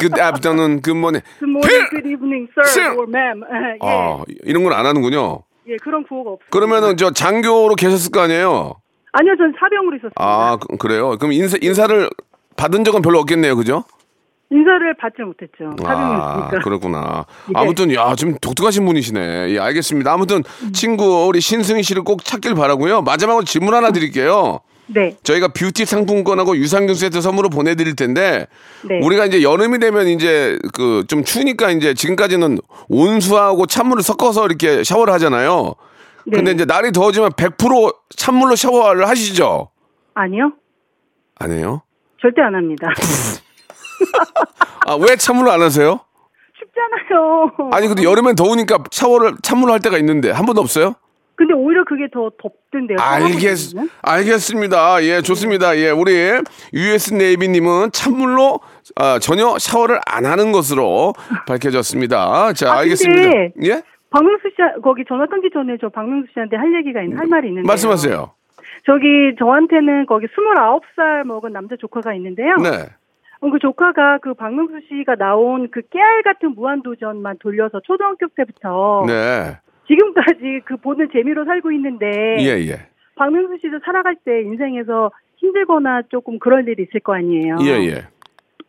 그, 0.00 0.22
앞서는 0.22 0.80
그 0.82 0.90
뭐네. 0.90 1.20
good 1.40 1.50
morning, 1.50 1.88
good 1.90 2.08
evening, 2.08 2.48
sir, 2.56 2.64
승! 2.68 2.96
or 2.96 3.06
ma'am. 3.08 3.42
예, 3.76 3.78
아, 3.82 4.24
이런 4.44 4.62
건 4.62 4.72
안 4.72 4.86
하는군요. 4.86 5.42
예, 5.68 5.76
그런 5.82 6.04
구호가 6.04 6.30
없어요. 6.32 6.48
그러면은 6.50 6.96
저 6.96 7.10
장교로 7.10 7.74
계셨을 7.74 8.12
거 8.12 8.20
아니에요? 8.20 8.76
아니요, 9.18 9.34
전 9.38 9.52
사병으로 9.58 9.96
있었습니다. 9.96 10.14
아, 10.16 10.56
그- 10.56 10.76
그래요? 10.76 11.16
그럼 11.18 11.32
인사, 11.32 11.56
인사를 11.60 12.10
받은 12.56 12.84
적은 12.84 13.02
별로 13.02 13.18
없겠네요. 13.20 13.56
그죠? 13.56 13.84
인사를 14.50 14.94
받지 14.98 15.22
못했죠. 15.22 15.74
아. 15.84 16.48
그렇구나. 16.62 17.24
예. 17.48 17.52
아무튼, 17.54 17.92
야, 17.94 18.14
좀 18.14 18.36
독특하신 18.40 18.84
분이시네. 18.84 19.50
예, 19.50 19.58
알겠습니다. 19.58 20.12
아무튼, 20.12 20.42
음. 20.62 20.72
친구, 20.72 21.26
우리 21.26 21.40
신승희 21.40 21.82
씨를 21.82 22.02
꼭 22.04 22.24
찾길 22.24 22.54
바라고요 22.54 23.02
마지막으로 23.02 23.44
질문 23.44 23.74
하나 23.74 23.90
드릴게요. 23.90 24.60
네. 24.88 25.16
저희가 25.24 25.48
뷰티 25.48 25.84
상품권하고 25.84 26.56
유산균 26.56 26.94
세트 26.94 27.20
선물로 27.20 27.48
보내드릴 27.48 27.96
텐데, 27.96 28.46
네. 28.88 29.00
우리가 29.02 29.26
이제 29.26 29.42
여름이 29.42 29.80
되면 29.80 30.06
이제 30.06 30.56
그 30.74 31.02
좀 31.08 31.24
추우니까 31.24 31.72
이제 31.72 31.92
지금까지는 31.92 32.58
온수하고 32.88 33.66
찬물을 33.66 34.04
섞어서 34.04 34.46
이렇게 34.46 34.84
샤워를 34.84 35.12
하잖아요. 35.14 35.74
네. 36.26 36.38
근데 36.38 36.50
이제 36.52 36.64
날이 36.64 36.90
더워지면 36.92 37.30
100% 37.32 37.96
찬물로 38.16 38.56
샤워를 38.56 39.08
하시죠? 39.08 39.70
아니요. 40.14 40.52
안 41.38 41.52
해요? 41.52 41.82
절대 42.20 42.42
안 42.42 42.54
합니다. 42.54 42.88
아, 44.86 44.94
왜 44.96 45.16
찬물로 45.16 45.50
안 45.52 45.62
하세요? 45.62 46.00
춥잖아요. 46.58 47.70
아니, 47.72 47.86
근데 47.86 48.02
여름엔 48.02 48.34
더우니까 48.34 48.78
샤워를 48.90 49.34
찬물로 49.42 49.72
할 49.72 49.80
때가 49.80 49.98
있는데, 49.98 50.30
한 50.30 50.46
번도 50.46 50.60
없어요? 50.60 50.94
근데 51.36 51.52
오히려 51.52 51.84
그게 51.84 52.08
더 52.12 52.30
덥던데요. 52.42 52.96
알겠? 52.98 53.74
알겠습니다. 54.00 55.04
예, 55.04 55.20
좋습니다. 55.20 55.76
예, 55.76 55.90
우리 55.90 56.32
US 56.72 57.12
네이비님은 57.12 57.92
찬물로 57.92 58.60
아, 58.96 59.18
전혀 59.18 59.58
샤워를 59.58 60.00
안 60.06 60.24
하는 60.24 60.50
것으로 60.50 61.12
밝혀졌습니다. 61.46 62.54
자, 62.54 62.72
아, 62.72 62.78
알겠습니다. 62.78 63.30
예? 63.64 63.82
박명수 64.10 64.48
씨, 64.50 64.56
거기 64.82 65.04
전화 65.04 65.26
끊기 65.26 65.50
전에 65.50 65.76
저 65.80 65.88
박명수 65.88 66.32
씨한테 66.32 66.56
할 66.56 66.74
얘기가 66.74 67.02
있는, 67.02 67.18
할 67.18 67.26
말이 67.26 67.48
있는데. 67.48 67.66
말씀하세요. 67.66 68.30
저기 68.84 69.34
저한테는 69.38 70.06
거기 70.06 70.26
29살 70.26 71.24
먹은 71.24 71.52
남자 71.52 71.76
조카가 71.76 72.14
있는데요. 72.14 72.56
네. 72.56 72.86
어, 73.40 73.50
그 73.50 73.58
조카가 73.58 74.18
그 74.18 74.34
박명수 74.34 74.80
씨가 74.88 75.16
나온 75.16 75.68
그 75.70 75.82
깨알 75.90 76.22
같은 76.22 76.54
무한도전만 76.54 77.38
돌려서 77.38 77.80
초등학교 77.80 78.28
때부터 78.28 79.04
네. 79.06 79.58
지금까지 79.86 80.60
그 80.64 80.76
보는 80.76 81.08
재미로 81.12 81.44
살고 81.44 81.70
있는데 81.72 82.06
예, 82.40 82.58
예. 82.66 82.88
박명수 83.16 83.58
씨도 83.60 83.80
살아갈 83.84 84.16
때 84.24 84.40
인생에서 84.42 85.10
힘들거나 85.36 86.02
조금 86.08 86.38
그럴 86.38 86.66
일이 86.68 86.84
있을 86.84 87.00
거 87.00 87.14
아니에요. 87.14 87.58
예, 87.62 87.86
예. 87.86 88.06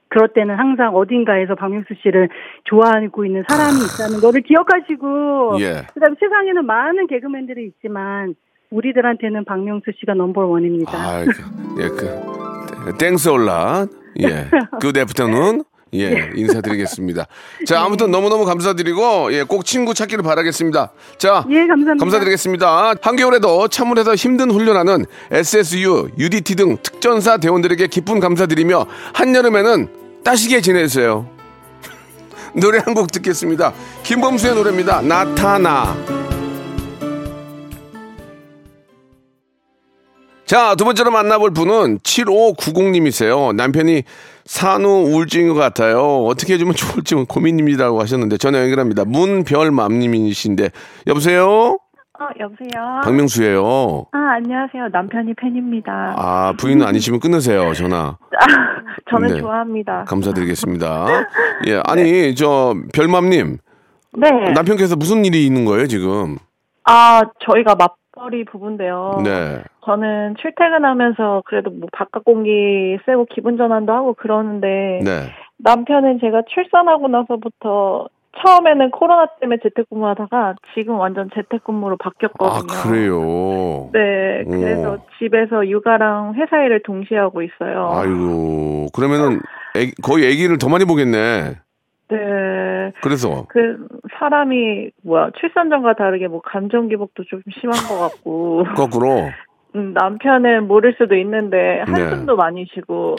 그럴 0.09 0.29
때는 0.29 0.55
항상 0.55 0.95
어딘가에서 0.95 1.55
박명수 1.55 1.93
씨를 2.01 2.29
좋아하고 2.65 3.25
있는 3.25 3.43
사람이 3.47 3.77
있다는 3.77 4.21
거를 4.21 4.41
기억하시고 4.41 5.59
예. 5.59 5.85
그다음에 5.93 6.15
세상에는 6.19 6.65
많은 6.65 7.07
개그맨들이 7.07 7.65
있지만 7.65 8.35
우리들한테는 8.69 9.45
박명수 9.45 9.91
씨가 9.99 10.13
number 10.13 10.45
one입니다. 10.45 10.91
아, 10.93 11.23
그, 11.23 11.81
예, 11.81 11.87
그, 11.87 12.97
thanks 12.97 13.29
a 13.29 13.40
lot. 13.40 13.85
예. 14.21 14.27
그 14.81 14.91
데프터는 14.91 15.63
예, 15.97 16.29
인사드리겠습니다. 16.35 17.25
자, 17.67 17.81
아무튼 17.81 18.11
너무너무 18.11 18.45
감사드리고, 18.45 19.33
예, 19.33 19.43
꼭 19.43 19.65
친구 19.65 19.93
찾기를 19.93 20.23
바라겠습니다. 20.23 20.91
자, 21.17 21.45
예, 21.49 21.67
감사합니다. 21.67 21.95
감사드리겠습니다. 21.99 22.93
한겨울에도 23.01 23.67
찬물에서 23.67 24.15
힘든 24.15 24.51
훈련하는 24.51 25.05
SSU, 25.31 26.09
UDT 26.17 26.55
등 26.55 26.77
특전사 26.81 27.37
대원들에게 27.37 27.87
깊은 27.87 28.19
감사드리며, 28.19 28.85
한여름에는 29.13 29.87
따시게 30.23 30.61
지내세요. 30.61 31.29
노래 32.55 32.79
한 32.79 32.93
곡 32.93 33.11
듣겠습니다. 33.11 33.73
김범수의 34.03 34.55
노래입니다. 34.55 35.01
나타나. 35.01 35.95
자, 40.45 40.75
두 40.75 40.85
번째로 40.85 41.11
만나볼 41.11 41.51
분은 41.51 41.99
7590님이세요. 41.99 43.53
남편이 43.53 44.03
산후 44.47 45.09
우울증인 45.09 45.49
것 45.49 45.55
같아요. 45.55 46.23
어떻게 46.25 46.53
해주면 46.53 46.73
좋을지 46.73 47.15
고민입니다라고 47.15 47.99
하셨는데 48.01 48.37
전화 48.37 48.61
연결합니다. 48.61 49.03
문별맘님이신데 49.05 50.69
여보세요? 51.07 51.77
어, 52.19 52.25
여보세요? 52.39 53.01
박명수예요. 53.03 54.05
아, 54.11 54.17
안녕하세요. 54.37 54.87
남편이 54.91 55.35
팬입니다. 55.35 56.15
아, 56.17 56.53
부인은 56.57 56.87
아니시면 56.87 57.19
끊으세요, 57.19 57.73
전화. 57.73 58.17
저는 59.11 59.35
네. 59.35 59.39
좋아합니다. 59.39 60.05
감사드리겠습니다. 60.05 61.05
예, 61.67 61.79
아니, 61.85 62.33
저, 62.33 62.73
별맘 62.95 63.29
님. 63.29 63.57
네. 64.17 64.31
남편께서 64.55 64.95
무슨 64.95 65.25
일이 65.25 65.45
있는 65.45 65.65
거예요, 65.65 65.85
지금? 65.85 66.37
아, 66.85 67.21
저희가 67.45 67.75
맞 67.75 67.96
벌이 68.17 68.43
부부인데요. 68.45 69.21
네. 69.23 69.63
저는 69.85 70.35
출퇴근하면서 70.41 71.43
그래도 71.45 71.69
뭐 71.69 71.87
바깥 71.93 72.25
공기 72.25 72.97
쐬고 73.05 73.27
기분 73.33 73.57
전환도 73.57 73.93
하고 73.93 74.13
그러는데 74.13 74.99
네. 75.03 75.29
남편은 75.59 76.19
제가 76.19 76.41
출산하고 76.53 77.07
나서부터 77.07 78.07
처음에는 78.39 78.91
코로나 78.91 79.25
때문에 79.39 79.57
재택근무하다가 79.63 80.55
지금 80.75 80.99
완전 80.99 81.29
재택근무로 81.33 81.97
아, 81.99 82.03
바뀌었거든요. 82.03 82.67
그래요? 82.83 83.89
네, 83.93 84.43
그래서 84.45 84.91
오. 84.93 84.97
집에서 85.17 85.67
육아랑 85.67 86.35
회사 86.35 86.57
일을 86.63 86.83
동시에 86.83 87.17
하고 87.17 87.41
있어요. 87.41 87.89
아이고, 87.93 88.87
그러면은 88.93 89.39
애기- 89.75 89.93
거의 90.03 90.27
아기를 90.27 90.59
더 90.59 90.69
많이 90.69 90.85
보겠네. 90.85 91.55
네. 92.09 92.91
그래서. 93.01 93.45
그 93.49 93.87
사람이 94.19 94.91
뭐야 95.03 95.31
출산 95.39 95.69
전과 95.69 95.95
다르게 95.95 96.27
뭐 96.27 96.41
감정 96.41 96.87
기복도 96.87 97.23
좀 97.25 97.41
심한 97.59 97.77
것 97.87 97.99
같고 97.99 98.63
거꾸로. 98.75 99.29
음, 99.75 99.93
남편은 99.93 100.67
모를 100.67 100.95
수도 100.97 101.15
있는데 101.15 101.83
네. 101.87 101.91
한숨도 101.91 102.35
많이 102.35 102.65
쉬고 102.73 103.15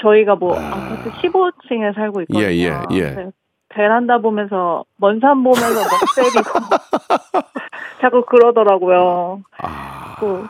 저희가 0.00 0.36
뭐 0.36 0.54
아파트 0.56 1.10
15층에 1.10 1.94
살고 1.94 2.22
있거든요. 2.22 2.46
예, 2.46 2.52
예, 2.56 2.72
예. 2.92 3.10
네, 3.10 3.30
베란다 3.68 4.18
보면서 4.18 4.84
먼 4.96 5.18
산 5.20 5.42
보면서 5.42 5.80
멍 5.80 5.90
때리고 6.16 6.50
자꾸 8.00 8.24
그러더라고요. 8.24 9.42
아, 9.58 10.16
또 10.20 10.44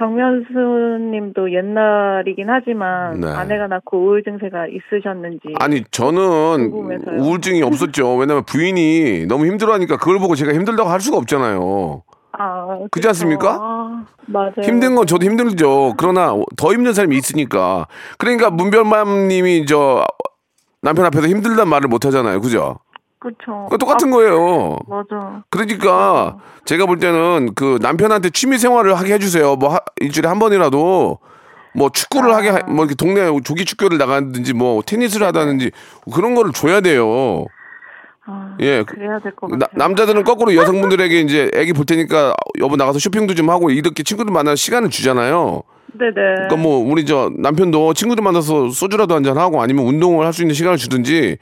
박명수님도 0.00 1.52
옛날이긴 1.52 2.48
하지만 2.48 3.20
네. 3.20 3.28
아내가 3.28 3.66
낳고 3.66 3.98
우울 3.98 4.24
증세가 4.24 4.66
있으셨는지 4.66 5.54
아니 5.60 5.84
저는 5.90 6.70
궁금해서요. 6.70 7.20
우울증이 7.20 7.62
없었죠. 7.62 8.16
왜냐면 8.16 8.44
부인이 8.44 9.26
너무 9.26 9.44
힘들어하니까 9.46 9.98
그걸 9.98 10.18
보고 10.18 10.34
제가 10.34 10.54
힘들다고 10.54 10.88
할 10.88 11.00
수가 11.00 11.18
없잖아요. 11.18 12.02
아, 12.32 12.78
그렇지 12.90 13.08
않습니까? 13.08 13.58
아, 13.60 14.06
맞아요. 14.26 14.52
힘든 14.62 14.94
건 14.94 15.06
저도 15.06 15.26
힘들죠. 15.26 15.94
그러나 15.98 16.32
더 16.56 16.72
힘든 16.72 16.94
사람이 16.94 17.14
있으니까. 17.16 17.86
그러니까 18.16 18.50
문별맘님이 18.50 19.66
저 19.66 20.06
남편 20.80 21.04
앞에서 21.04 21.26
힘들단 21.28 21.68
말을 21.68 21.88
못 21.88 22.06
하잖아요. 22.06 22.40
그죠? 22.40 22.78
그렇죠. 23.20 23.66
그 23.70 23.76
똑같은 23.78 24.10
거예요. 24.10 24.78
맞아. 24.88 25.42
그러니까 25.50 26.38
제가 26.64 26.86
볼 26.86 26.98
때는 26.98 27.50
그 27.54 27.78
남편한테 27.82 28.30
취미 28.30 28.56
생활을 28.58 28.94
하게 28.98 29.14
해주세요. 29.14 29.56
뭐 29.56 29.74
하- 29.74 29.80
일주일에 30.00 30.26
한 30.28 30.38
번이라도 30.38 31.18
뭐 31.74 31.88
축구를 31.90 32.34
하게 32.34 32.48
하- 32.48 32.62
뭐 32.66 32.84
이렇게 32.86 32.94
동네 32.94 33.20
조기 33.44 33.64
축구를 33.66 33.98
나가든지 33.98 34.54
뭐 34.54 34.82
테니스를 34.82 35.26
하다든지 35.26 35.70
그런 36.14 36.34
거를 36.34 36.52
줘야 36.52 36.80
돼요. 36.80 37.44
아, 38.26 38.56
예. 38.60 38.84
그래야 38.84 39.18
될것 39.20 39.50
나- 39.50 39.66
같아요. 39.66 39.78
남자들은 39.78 40.24
거꾸로 40.24 40.54
여성분들에게 40.54 41.20
이제 41.20 41.50
애기 41.54 41.72
볼 41.74 41.84
테니까 41.84 42.32
여보 42.60 42.76
나가서 42.76 42.98
쇼핑도 42.98 43.34
좀 43.34 43.50
하고 43.50 43.70
이렇게 43.70 44.02
친구들 44.02 44.32
만날 44.32 44.56
시간을 44.56 44.88
주잖아요. 44.88 45.62
네네. 45.98 46.12
그러니까 46.14 46.56
뭐 46.56 46.78
우리 46.90 47.04
저 47.04 47.30
남편도 47.36 47.92
친구들 47.94 48.22
만나서 48.24 48.70
소주라도 48.70 49.14
한잔 49.14 49.36
하고 49.36 49.60
아니면 49.60 49.84
운동을 49.86 50.24
할 50.24 50.32
수 50.32 50.42
있는 50.42 50.54
시간을 50.54 50.78
주든지 50.78 51.36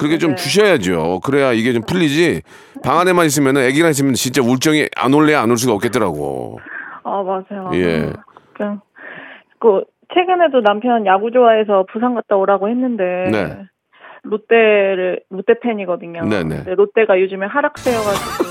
그렇게 0.00 0.16
좀 0.18 0.30
네. 0.30 0.36
주셔야죠. 0.36 1.20
그래야 1.22 1.52
이게 1.52 1.72
좀 1.74 1.82
풀리지. 1.82 2.40
방 2.82 2.98
안에만 2.98 3.26
있으면은 3.26 3.60
애기랑 3.62 3.90
있으면 3.90 4.14
진짜 4.14 4.42
울정이 4.42 4.88
안 4.96 5.12
올래 5.12 5.34
안 5.34 5.50
올 5.50 5.58
수가 5.58 5.74
없겠더라고. 5.74 6.58
아 7.04 7.22
맞아요. 7.22 7.70
예. 7.74 8.10
그냥 8.54 8.80
그 9.60 9.82
최근에도 10.14 10.62
남편 10.62 11.04
야구 11.06 11.30
좋아해서 11.30 11.84
부산 11.92 12.14
갔다 12.14 12.36
오라고 12.36 12.68
했는데 12.70 13.04
네. 13.30 13.58
롯데를 14.22 15.20
롯데 15.28 15.54
팬이거든요. 15.60 16.24
네네. 16.24 16.74
롯데가 16.74 17.20
요즘에 17.20 17.46
하락세여가지고 17.46 18.44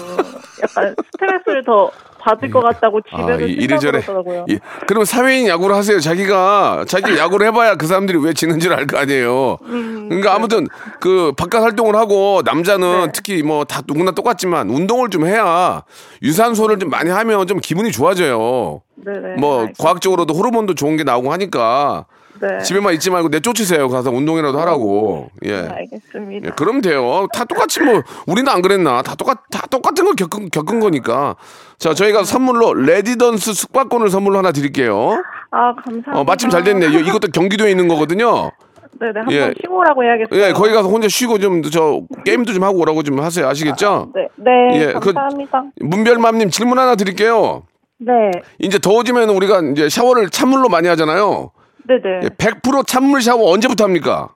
약간 0.63 0.95
스트레스를 1.11 1.63
더 1.63 1.89
받을 2.19 2.49
것 2.51 2.61
같다고 2.61 3.01
집에서 3.01 3.27
아, 3.31 3.35
이- 3.41 3.51
이래저래. 3.53 4.01
그러더라고요. 4.01 4.45
예. 4.49 4.59
그러면 4.87 5.05
사회인 5.05 5.47
야구를 5.47 5.75
하세요. 5.75 5.99
자기가 5.99 6.85
자기 6.87 7.17
야구를 7.17 7.47
해봐야 7.47 7.75
그 7.75 7.87
사람들이 7.87 8.17
왜 8.19 8.33
지는지를 8.33 8.75
알 8.75 8.85
거 8.87 8.97
아니에요. 8.97 9.57
그러니까 9.63 10.33
아무튼 10.35 10.67
그 10.99 11.31
바깥 11.37 11.63
활동을 11.63 11.95
하고 11.95 12.41
남자는 12.45 13.05
네. 13.07 13.11
특히 13.13 13.43
뭐 13.43 13.63
다 13.63 13.81
누구나 13.87 14.11
똑같지만 14.11 14.69
운동을 14.69 15.09
좀 15.09 15.25
해야 15.27 15.83
유산소를 16.23 16.79
좀 16.79 16.89
많이 16.89 17.09
하면 17.09 17.45
좀 17.47 17.59
기분이 17.59 17.91
좋아져요. 17.91 18.81
네네. 18.95 19.35
뭐 19.39 19.59
알겠습니다. 19.61 19.83
과학적으로도 19.83 20.33
호르몬도 20.33 20.75
좋은 20.75 20.97
게 20.97 21.03
나오고 21.03 21.31
하니까 21.31 22.05
네. 22.41 22.59
집에만 22.63 22.93
있지 22.95 23.09
말고 23.09 23.29
내쫓으세요. 23.29 23.89
가서 23.89 24.11
운동이라도 24.11 24.59
하라고. 24.59 25.29
예. 25.45 25.55
알겠습니다. 25.69 26.47
예, 26.47 26.51
그럼 26.55 26.81
돼요. 26.81 27.27
다 27.33 27.43
똑같이 27.45 27.81
뭐 27.81 28.01
우리는 28.27 28.49
안 28.51 28.61
그랬나? 28.61 29.01
다 29.01 29.15
똑같 29.15 29.39
다 29.51 29.65
똑같은 29.69 30.05
걸 30.05 30.15
겪은 30.15 30.49
겪은 30.49 30.79
거니까. 30.79 31.35
자, 31.77 31.93
저희가 31.93 32.23
선물로 32.23 32.73
레지던스 32.73 33.53
숙박권을 33.53 34.09
선물로 34.09 34.37
하나 34.37 34.51
드릴게요. 34.51 35.21
아 35.51 35.73
감사합니다. 35.75 36.11
어, 36.19 36.23
마침 36.23 36.49
잘 36.49 36.63
됐네. 36.63 36.87
요 36.87 36.99
이것도 36.99 37.29
경기도에 37.33 37.71
있는 37.71 37.87
거거든요. 37.87 38.51
네네 38.99 39.13
한번 39.15 39.33
예. 39.33 39.53
쉬고 39.61 39.77
오라고 39.77 40.03
해야겠어요. 40.03 40.41
예, 40.49 40.51
거기 40.51 40.71
가서 40.73 40.89
혼자 40.89 41.07
쉬고 41.07 41.39
좀 41.39 41.61
저 41.71 42.01
게임도 42.25 42.53
좀 42.53 42.63
하고 42.63 42.79
오라고 42.79 43.03
좀 43.03 43.19
하세요. 43.21 43.47
아시겠죠? 43.47 44.11
네, 44.13 44.27
네 44.35 44.81
예, 44.81 44.85
그- 44.93 45.13
감사합니다. 45.13 45.63
문별맘님 45.79 46.49
질문 46.49 46.79
하나 46.79 46.95
드릴게요. 46.95 47.63
네, 47.99 48.31
이제 48.59 48.77
더워지면 48.79 49.29
우리가 49.29 49.61
이제 49.71 49.87
샤워를 49.89 50.29
찬물로 50.29 50.69
많이 50.69 50.87
하잖아요. 50.89 51.51
네네. 51.89 52.19
예, 52.23 52.27
100% 52.29 52.85
찬물 52.85 53.21
샤워 53.23 53.51
언제부터 53.51 53.85
합니까? 53.85 54.29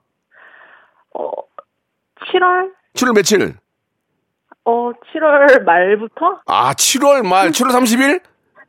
어, 1.16 1.30
7월? 2.32 2.72
7월 2.94 3.14
며칠? 3.14 3.54
어, 4.64 4.90
7월 5.14 5.62
말부터? 5.62 6.40
아, 6.46 6.72
7월 6.74 7.24
말, 7.24 7.50
7월 7.52 7.70
30일? 7.70 8.20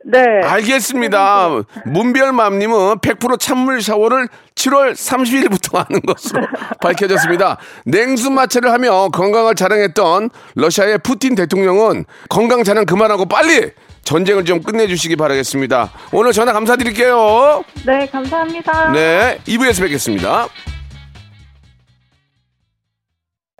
네. 0.04 0.20
알겠습니다. 0.44 1.48
문별맘님은 1.86 2.98
100% 2.98 3.40
찬물 3.40 3.82
샤워를 3.82 4.28
7월 4.54 4.92
30일부터 4.92 5.74
하는 5.84 6.00
것으로 6.02 6.46
밝혀졌습니다. 6.80 7.58
냉수 7.86 8.30
마찰을 8.30 8.70
하며 8.70 9.08
건강을 9.08 9.56
자랑했던 9.56 10.30
러시아의 10.54 10.98
푸틴 10.98 11.34
대통령은 11.34 12.04
건강 12.28 12.62
자랑 12.62 12.86
그만하고 12.86 13.26
빨리 13.26 13.72
전쟁을 14.06 14.44
좀 14.44 14.62
끝내주시기 14.62 15.16
바라겠습니다. 15.16 15.90
오늘 16.12 16.32
전화 16.32 16.52
감사드릴게요. 16.52 17.64
네, 17.84 18.06
감사합니다. 18.06 18.92
네, 18.92 19.38
2부에서 19.46 19.82
뵙겠습니다. 19.82 20.48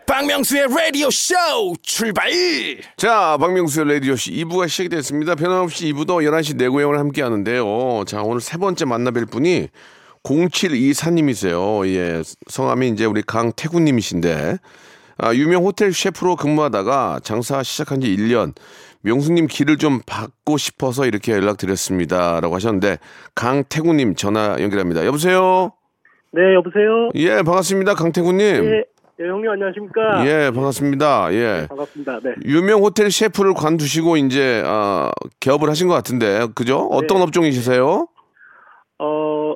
박명수의 0.07 0.67
라디오 0.69 1.11
쇼 1.11 1.35
출발 1.83 2.31
자, 2.95 3.35
박명수의 3.37 3.95
라디오씨 3.95 4.31
2부가 4.31 4.69
시작이 4.69 4.87
됐습니다. 4.87 5.35
변함없이 5.35 5.91
2부도 5.91 6.23
11시 6.23 6.55
내구형을 6.55 6.97
함께 6.97 7.21
하는데요. 7.21 8.05
자, 8.07 8.21
오늘 8.21 8.39
세 8.39 8.57
번째 8.57 8.85
만나뵐 8.85 9.29
분이 9.29 9.67
0724님이세요. 10.23 11.85
예, 11.89 12.23
성함이 12.49 12.87
이제 12.89 13.03
우리 13.03 13.21
강태구님이신데, 13.21 14.57
아, 15.17 15.33
유명 15.33 15.65
호텔 15.65 15.93
셰프로 15.93 16.37
근무하다가 16.37 17.19
장사 17.23 17.61
시작한 17.63 17.99
지 17.99 18.07
1년, 18.15 18.53
명수님 19.11 19.47
길을 19.47 19.77
좀 19.77 20.01
받고 20.05 20.57
싶어서 20.57 21.05
이렇게 21.05 21.31
연락드렸습니다. 21.31 22.41
라고 22.41 22.55
하셨는데, 22.55 22.97
강태구님 23.35 24.15
전화 24.15 24.57
연결합니다. 24.59 25.05
여보세요? 25.05 25.71
네, 26.33 26.53
여보세요? 26.55 27.09
예, 27.15 27.41
반갑습니다. 27.41 27.93
강태구님. 27.93 28.65
예, 28.65 28.83
예, 29.19 29.27
형님 29.27 29.49
안녕하십니까? 29.49 30.27
예, 30.27 30.51
반갑습니다. 30.53 31.33
예. 31.33 31.67
반갑습니다. 31.69 32.19
네. 32.21 32.35
유명 32.45 32.81
호텔 32.81 33.09
셰프를 33.09 33.53
관두시고 33.53 34.17
이제 34.17 34.61
아, 34.65 35.09
개업을 35.39 35.69
하신 35.69 35.87
것 35.87 35.93
같은데 35.93 36.45
그죠? 36.53 36.89
어떤 36.91 37.19
네. 37.19 37.23
업종이시세요? 37.23 38.07
어, 38.99 39.55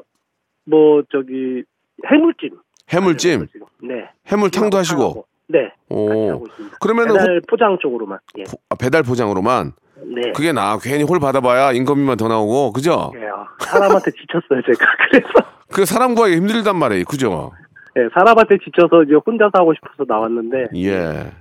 뭐, 0.64 1.04
저기, 1.12 1.64
해물찜. 2.10 2.52
해물찜, 2.90 3.48
네. 3.84 4.10
해물탕도 4.28 4.78
하시고. 4.78 5.26
네. 5.52 5.64
같이 5.64 5.76
오. 5.90 6.30
하고 6.32 6.48
있습니다. 6.48 6.78
그러면은 6.80 7.16
배달 7.18 7.42
포장 7.50 7.78
쪽으로만. 7.82 8.20
예. 8.38 8.44
호- 8.44 8.58
아, 8.70 8.76
배달 8.76 9.04
포장으로만 9.04 9.74
네. 10.16 10.32
그게 10.34 10.52
나 10.52 10.78
괜히 10.82 11.04
홀 11.04 11.20
받아봐야 11.20 11.72
인건비만 11.74 12.18
더 12.18 12.28
나오고 12.28 12.74
그죠? 12.74 13.12
예, 13.16 13.28
아, 13.28 13.46
사람한테 13.60 14.12
지쳤어요, 14.12 14.62
제가. 14.66 14.86
그래서, 15.12 15.50
그 15.72 15.86
사람 15.86 16.16
구하기 16.16 16.36
힘들단 16.38 16.76
말이에요, 16.76 17.06
그죠? 17.06 17.52
예, 17.98 18.08
사람한테 18.14 18.58
지쳐서 18.64 19.04
이제 19.04 19.14
혼자서 19.26 19.52
하고 19.54 19.74
싶어서 19.74 20.06
나왔는데, 20.08 20.70
예, 20.78 21.32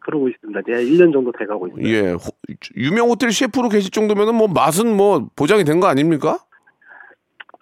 그러고 0.00 0.28
있습니다. 0.28 0.60
이제 0.60 0.72
1년 0.72 1.12
정도 1.12 1.30
돼가고 1.38 1.68
있습니다. 1.68 1.88
예. 1.88 2.12
호- 2.12 2.18
유명 2.76 3.08
호텔 3.08 3.30
셰프로 3.30 3.68
계실 3.68 3.90
정도면은 3.92 4.34
뭐 4.34 4.48
맛은 4.48 4.96
뭐 4.96 5.28
보장이 5.36 5.62
된 5.64 5.78
거 5.80 5.86
아닙니까? 5.86 6.38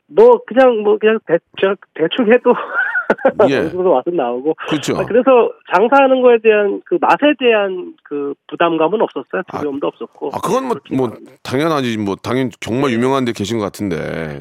뭐, 0.06 0.40
그냥, 0.46 0.82
뭐, 0.82 0.96
그냥 0.98 1.18
대, 1.26 1.38
저, 1.60 1.74
대충 1.94 2.32
해도, 2.32 2.52
예. 3.50 3.68
정도 3.70 3.94
맛은 3.94 4.16
나오고. 4.16 4.54
그렇죠. 4.68 4.96
아, 4.98 5.04
그래서 5.04 5.52
장사하는 5.74 6.22
거에 6.22 6.38
대한 6.42 6.80
그 6.84 6.98
맛에 7.00 7.34
대한 7.38 7.94
그 8.04 8.34
부담감은 8.48 9.00
없었어요. 9.00 9.42
두려움도 9.50 9.86
없었고. 9.86 10.30
아 10.34 10.38
그건 10.42 10.66
뭐 10.68 10.76
뭐. 10.96 11.10
당연하지 11.42 11.98
뭐 11.98 12.16
당연 12.16 12.50
정말 12.60 12.92
유명한 12.92 13.24
데 13.24 13.32
계신 13.32 13.58
것 13.58 13.64
같은데 13.64 13.96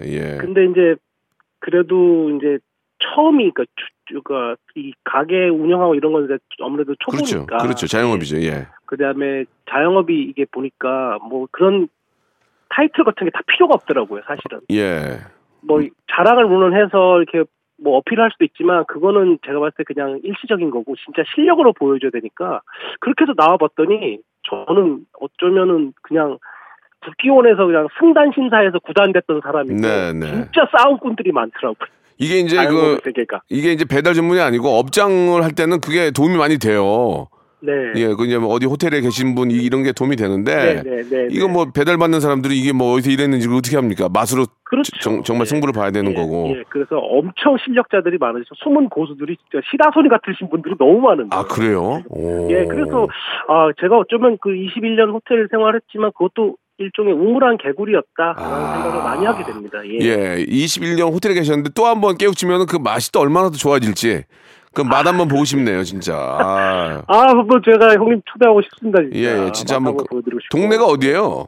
예. 0.06 0.38
근데 0.38 0.66
이제 0.66 0.96
그래도 1.60 2.30
이제 2.38 2.58
처음이 3.16 3.52
그러니까, 3.52 3.64
주- 3.76 4.22
그러니까 4.22 4.56
이 4.76 4.92
가게 5.04 5.48
운영하고 5.50 5.96
이런 5.96 6.12
건 6.14 6.26
이제 6.26 6.38
아무래도 6.62 6.96
그렇죠, 7.10 7.26
초보니까. 7.26 7.58
그렇죠. 7.58 7.88
자영업이죠. 7.88 8.42
예. 8.44 8.68
그다음에 8.86 9.46
자영업이 9.70 10.22
이게 10.24 10.46
보니까 10.52 11.18
뭐 11.30 11.48
그런 11.52 11.88
타이틀 12.70 13.04
같은 13.04 13.26
게 13.26 13.32
다 13.32 13.40
필요가 13.48 13.74
없더라고요, 13.76 14.22
사실은. 14.28 14.60
예. 14.72 15.20
뭐 15.62 15.82
자랑을 16.16 16.46
물론 16.48 16.74
해서 16.76 17.22
이렇게 17.22 17.50
뭐 17.82 17.98
어필할 17.98 18.30
수도 18.32 18.46
있지만 18.46 18.86
그거는 18.86 19.40
제가 19.46 19.60
봤을 19.60 19.74
때 19.78 19.84
그냥 19.84 20.20
일시적인 20.24 20.70
거고 20.70 20.96
진짜 20.98 21.24
실력으로 21.34 21.74
보여줘야 21.74 22.12
되니까 22.12 22.62
그렇게 23.00 23.24
해서 23.24 23.34
나와봤더니 23.36 24.20
저는 24.50 25.06
어쩌면은 25.20 25.94
그냥 26.02 26.38
국기원에서 27.02 27.66
그냥 27.66 27.88
승단 28.00 28.32
심사에서 28.34 28.80
구단됐던 28.80 29.42
사람이고 29.42 29.76
네, 29.76 30.14
네. 30.14 30.26
진짜 30.28 30.68
싸움꾼들이 30.78 31.32
많더라고요. 31.32 31.88
이게 32.18 32.40
이제 32.40 32.58
그. 32.68 33.00
이게 33.50 33.72
이제 33.72 33.86
배달 33.86 34.14
전문이 34.14 34.42
아니고 34.42 34.68
업장을 34.78 35.42
할 35.42 35.54
때는 35.54 35.80
그게 35.80 36.12
도움이 36.12 36.38
많이 36.38 36.60
돼요. 36.60 37.28
네. 37.62 37.72
예, 37.96 38.08
그 38.14 38.26
이제 38.26 38.38
뭐 38.38 38.54
어디 38.54 38.66
호텔에 38.66 39.02
계신 39.02 39.36
분 39.36 39.52
이- 39.52 39.56
이런 39.56 39.84
게 39.84 39.92
도움이 39.92 40.16
되는데 40.16 40.82
네, 40.82 40.84
네, 40.84 41.04
네, 41.04 41.28
이거 41.30 41.48
네. 41.48 41.52
뭐 41.54 41.66
배달 41.74 41.98
받는 41.98 42.20
사람들이 42.22 42.58
이게 42.58 42.72
뭐 42.72 42.94
어디서 42.94 43.12
일했는지 43.12 43.50
어떻게 43.50 43.76
합니까? 43.76 44.08
맛으로 44.12 44.46
그렇죠. 44.64 44.92
정, 45.02 45.24
정말 45.24 45.46
네. 45.46 45.50
승부를 45.50 45.74
봐야 45.74 45.92
되는 45.92 46.12
예, 46.12 46.16
거고. 46.16 46.50
예, 46.56 46.64
그래서 46.70 46.98
엄청 46.98 47.58
실력자들이 47.66 48.18
많으셔. 48.18 48.46
숨은 48.64 48.88
고수들이 48.90 49.36
진짜 49.36 49.62
시다소리 49.72 50.08
같으신 50.10 50.50
분들이 50.50 50.76
너무 50.80 51.00
많은데. 51.02 51.36
아 51.36 51.44
그래요? 51.44 52.02
오. 52.10 52.48
예, 52.52 52.66
그래서 52.66 53.08
아 53.50 53.70
제가 53.82 53.98
어쩌면 53.98 54.38
그 54.42 54.50
21년 54.50 55.12
호텔 55.12 55.48
생활했지만 55.52 56.12
그것도 56.14 56.56
일종의 56.78 57.12
우물한 57.14 57.58
개구리였다라는 57.58 58.42
아. 58.42 58.74
생각을 58.74 59.04
많이 59.04 59.26
하게 59.26 59.44
됩니다. 59.44 59.80
예. 59.86 59.98
예, 60.40 60.46
21년 60.46 61.12
호텔에 61.12 61.34
계셨는데 61.34 61.72
또 61.76 61.84
한 61.88 62.00
번 62.00 62.16
깨우치면 62.18 62.68
그 62.68 62.78
맛이 62.78 63.12
또 63.12 63.20
얼마나 63.20 63.50
더 63.50 63.58
좋아질지 63.58 64.24
그맛 64.74 65.06
한번 65.06 65.28
보고 65.28 65.44
싶네요, 65.46 65.84
진짜. 65.84 66.16
아, 66.16 67.02
아, 67.08 67.34
뭐 67.34 67.60
제가 67.66 67.94
형님 67.96 68.22
초대하고 68.32 68.62
싶습니다. 68.64 69.02
진짜. 69.02 69.18
예, 69.20 69.46
예, 69.48 69.52
진짜 69.52 69.76
한번 69.76 69.96
맛 69.96 70.04
그- 70.04 70.06
보여드리고 70.10 70.40
싶고. 70.42 70.58
동네가 70.58 70.86
어디예요? 70.86 71.48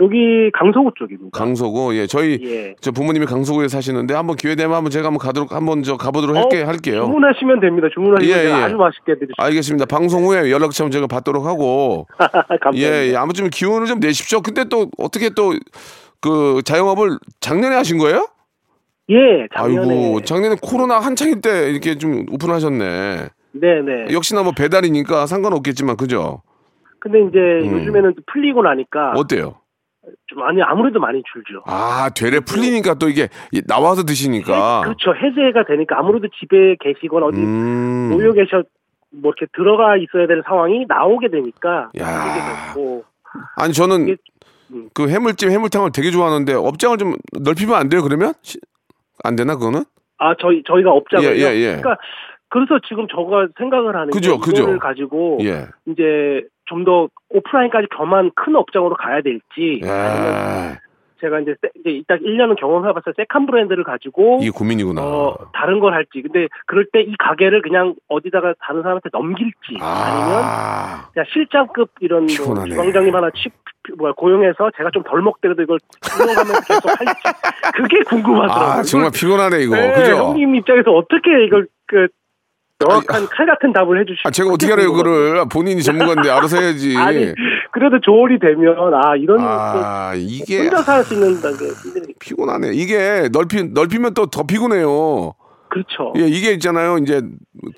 여기 0.00 0.50
강서구 0.58 0.90
쪽입니다. 0.98 1.28
강서구. 1.38 1.96
예, 1.96 2.08
저희 2.08 2.40
예. 2.42 2.74
저 2.80 2.90
부모님이 2.90 3.26
강서구에 3.26 3.68
사시는데 3.68 4.12
한번 4.14 4.34
기회 4.34 4.56
되면 4.56 4.74
한번 4.74 4.90
제가 4.90 5.06
한번 5.06 5.18
가도록 5.20 5.52
한번 5.52 5.84
저 5.84 5.96
가보도록 5.96 6.36
할게 6.36 6.64
어, 6.64 6.66
할게요. 6.66 7.04
주문하시면 7.04 7.60
됩니다. 7.60 7.86
주문하시면 7.94 8.36
예, 8.36 8.44
예. 8.48 8.52
아주 8.52 8.74
맛있게 8.76 9.12
해드리겠습니다. 9.12 9.44
알겠습니다. 9.44 9.86
방송 9.86 10.24
후에 10.24 10.50
연락처 10.50 10.82
한번 10.82 10.90
제가 10.90 11.06
받도록 11.06 11.46
하고 11.46 12.08
감사합니다. 12.18 12.76
예, 12.76 13.10
예, 13.12 13.16
아무튼 13.16 13.48
기운을 13.50 13.86
좀 13.86 14.00
내십시오. 14.00 14.40
근데 14.40 14.64
또 14.64 14.90
어떻게 14.98 15.30
또 15.30 15.52
그 16.20 16.62
자영업을 16.64 17.18
작년에 17.40 17.76
하신 17.76 17.98
거예요? 17.98 18.26
예, 19.10 19.46
작년에. 19.54 20.06
아이고, 20.06 20.20
작년에 20.22 20.56
코로나 20.62 20.98
한창일 20.98 21.40
때 21.40 21.70
이렇게 21.70 21.96
좀 21.98 22.24
오픈하셨네. 22.30 23.28
네네. 23.52 24.12
역시나 24.12 24.42
뭐 24.42 24.52
배달이니까 24.56 25.26
상관없겠지만 25.26 25.96
그죠? 25.96 26.42
근데 26.98 27.20
이제 27.20 27.38
음. 27.68 27.78
요즘에는 27.80 28.14
또 28.14 28.22
풀리고 28.32 28.62
나니까 28.62 29.12
어때요? 29.16 29.56
좀 30.26 30.38
많이 30.40 30.60
아무래도 30.62 30.98
많이 31.00 31.22
줄죠. 31.32 31.62
아, 31.66 32.10
되레 32.14 32.40
풀리니까 32.40 32.94
또 32.94 33.08
이게 33.08 33.28
나와서 33.66 34.04
드시니까. 34.04 34.78
해- 34.80 34.84
그렇죠. 34.84 35.14
해제가 35.14 35.64
되니까 35.66 35.98
아무래도 35.98 36.28
집에 36.40 36.76
계시거나 36.80 37.26
어디 37.26 37.38
음. 37.38 38.10
모여 38.12 38.32
계셔 38.32 38.62
뭐 39.10 39.32
이렇게 39.36 39.46
들어가 39.54 39.96
있어야 39.96 40.26
될 40.26 40.42
상황이 40.46 40.84
나오게 40.88 41.28
되니까 41.30 41.90
야. 41.98 42.68
됐고 42.74 43.04
아니 43.56 43.72
저는 43.72 44.08
이게- 44.08 44.16
음. 44.72 44.88
그 44.94 45.08
해물찜 45.08 45.50
해물탕을 45.50 45.92
되게 45.92 46.10
좋아하는데 46.10 46.52
업장을 46.54 46.96
좀 46.98 47.14
넓히면 47.40 47.76
안 47.76 47.88
돼요 47.88 48.02
그러면 48.02 48.32
시- 48.42 48.58
안 49.22 49.36
되나 49.36 49.54
그거는 49.56 49.84
아 50.18 50.34
저희 50.40 50.62
저희가 50.66 50.90
업장을요. 50.90 51.30
예, 51.30 51.36
예, 51.36 51.54
예. 51.56 51.66
그러니까 51.76 51.96
그래서 52.48 52.78
지금 52.88 53.06
저가 53.08 53.48
생각을 53.58 53.94
하는 53.96 54.10
그죠, 54.10 54.38
게 54.38 54.44
그죠. 54.44 54.62
이거를 54.62 54.78
가지고 54.78 55.38
예 55.42 55.66
이제 55.86 56.42
좀 56.66 56.84
더 56.84 57.08
오프라인까지 57.28 57.88
겸한 57.96 58.30
큰 58.34 58.56
업장으로 58.56 58.94
가야 58.94 59.20
될지 59.22 59.80
아니면 59.82 60.72
예. 60.72 60.78
제가 61.24 61.40
이제 61.40 61.54
세- 61.62 61.70
이제 61.80 62.02
딱 62.06 62.20
1년은 62.20 62.56
경험해봤어요. 62.60 63.14
second 63.16 63.46
브랜드를 63.46 63.82
가지고 63.84 64.38
이게 64.42 64.50
고민이구나 64.50 65.00
어 65.00 65.36
다른 65.54 65.80
걸 65.80 65.94
할지 65.94 66.20
근데 66.20 66.48
그럴 66.66 66.84
때 66.92 67.00
이 67.00 67.14
가게를 67.18 67.62
그냥 67.62 67.94
어디다가 68.08 68.54
다른 68.60 68.82
사람한테 68.82 69.08
넘길지 69.12 69.78
아니면 69.80 70.42
아 70.44 71.08
그냥 71.12 71.26
실장급 71.32 71.90
이런 72.00 72.20
뭐. 72.20 72.28
주방장님 72.28 73.14
하나 73.14 73.30
치, 73.34 73.48
뭐야 73.98 74.12
고용해서 74.16 74.70
제가 74.76 74.90
좀 74.92 75.02
덜 75.04 75.22
먹더라도 75.22 75.62
이걸 75.62 75.78
운영하면서 76.20 76.60
계속 76.66 76.88
할지 76.88 77.12
그게 77.74 78.02
궁금하더라고요. 78.04 78.78
아, 78.78 78.82
정말 78.82 79.10
피곤하네 79.14 79.62
이거 79.62 79.76
네, 79.76 79.92
그죠 79.92 80.16
형님 80.16 80.54
입장에서 80.56 80.90
어떻게 80.92 81.44
이걸 81.46 81.66
그 81.86 82.08
명확한 82.88 83.26
칼 83.30 83.46
같은 83.46 83.72
답을 83.72 84.00
해주시. 84.00 84.20
아 84.24 84.30
제가 84.30 84.50
어떻게 84.50 84.72
알아요 84.72 84.90
그거를 84.92 85.44
본인이 85.50 85.82
전문가인데 85.82 86.30
알아서 86.30 86.60
해야지 86.60 86.94
아니 86.98 87.32
그래도 87.72 88.00
조언이 88.00 88.38
되면 88.38 88.76
아 88.94 89.16
이런 89.16 89.40
아그 89.40 90.18
이게 90.20 90.62
혼자 90.62 90.82
살 90.82 91.04
수 91.04 91.14
있는 91.14 91.40
게 91.40 91.48
힘드니까. 91.48 92.12
피곤하네 92.20 92.70
이게 92.74 93.28
넓히 93.32 93.64
넓히면 93.64 94.14
또 94.14 94.26
더 94.26 94.42
피곤해요 94.44 95.34
그렇죠. 95.68 96.12
예, 96.16 96.28
이게 96.28 96.52
있잖아요. 96.52 96.98
이제 96.98 97.20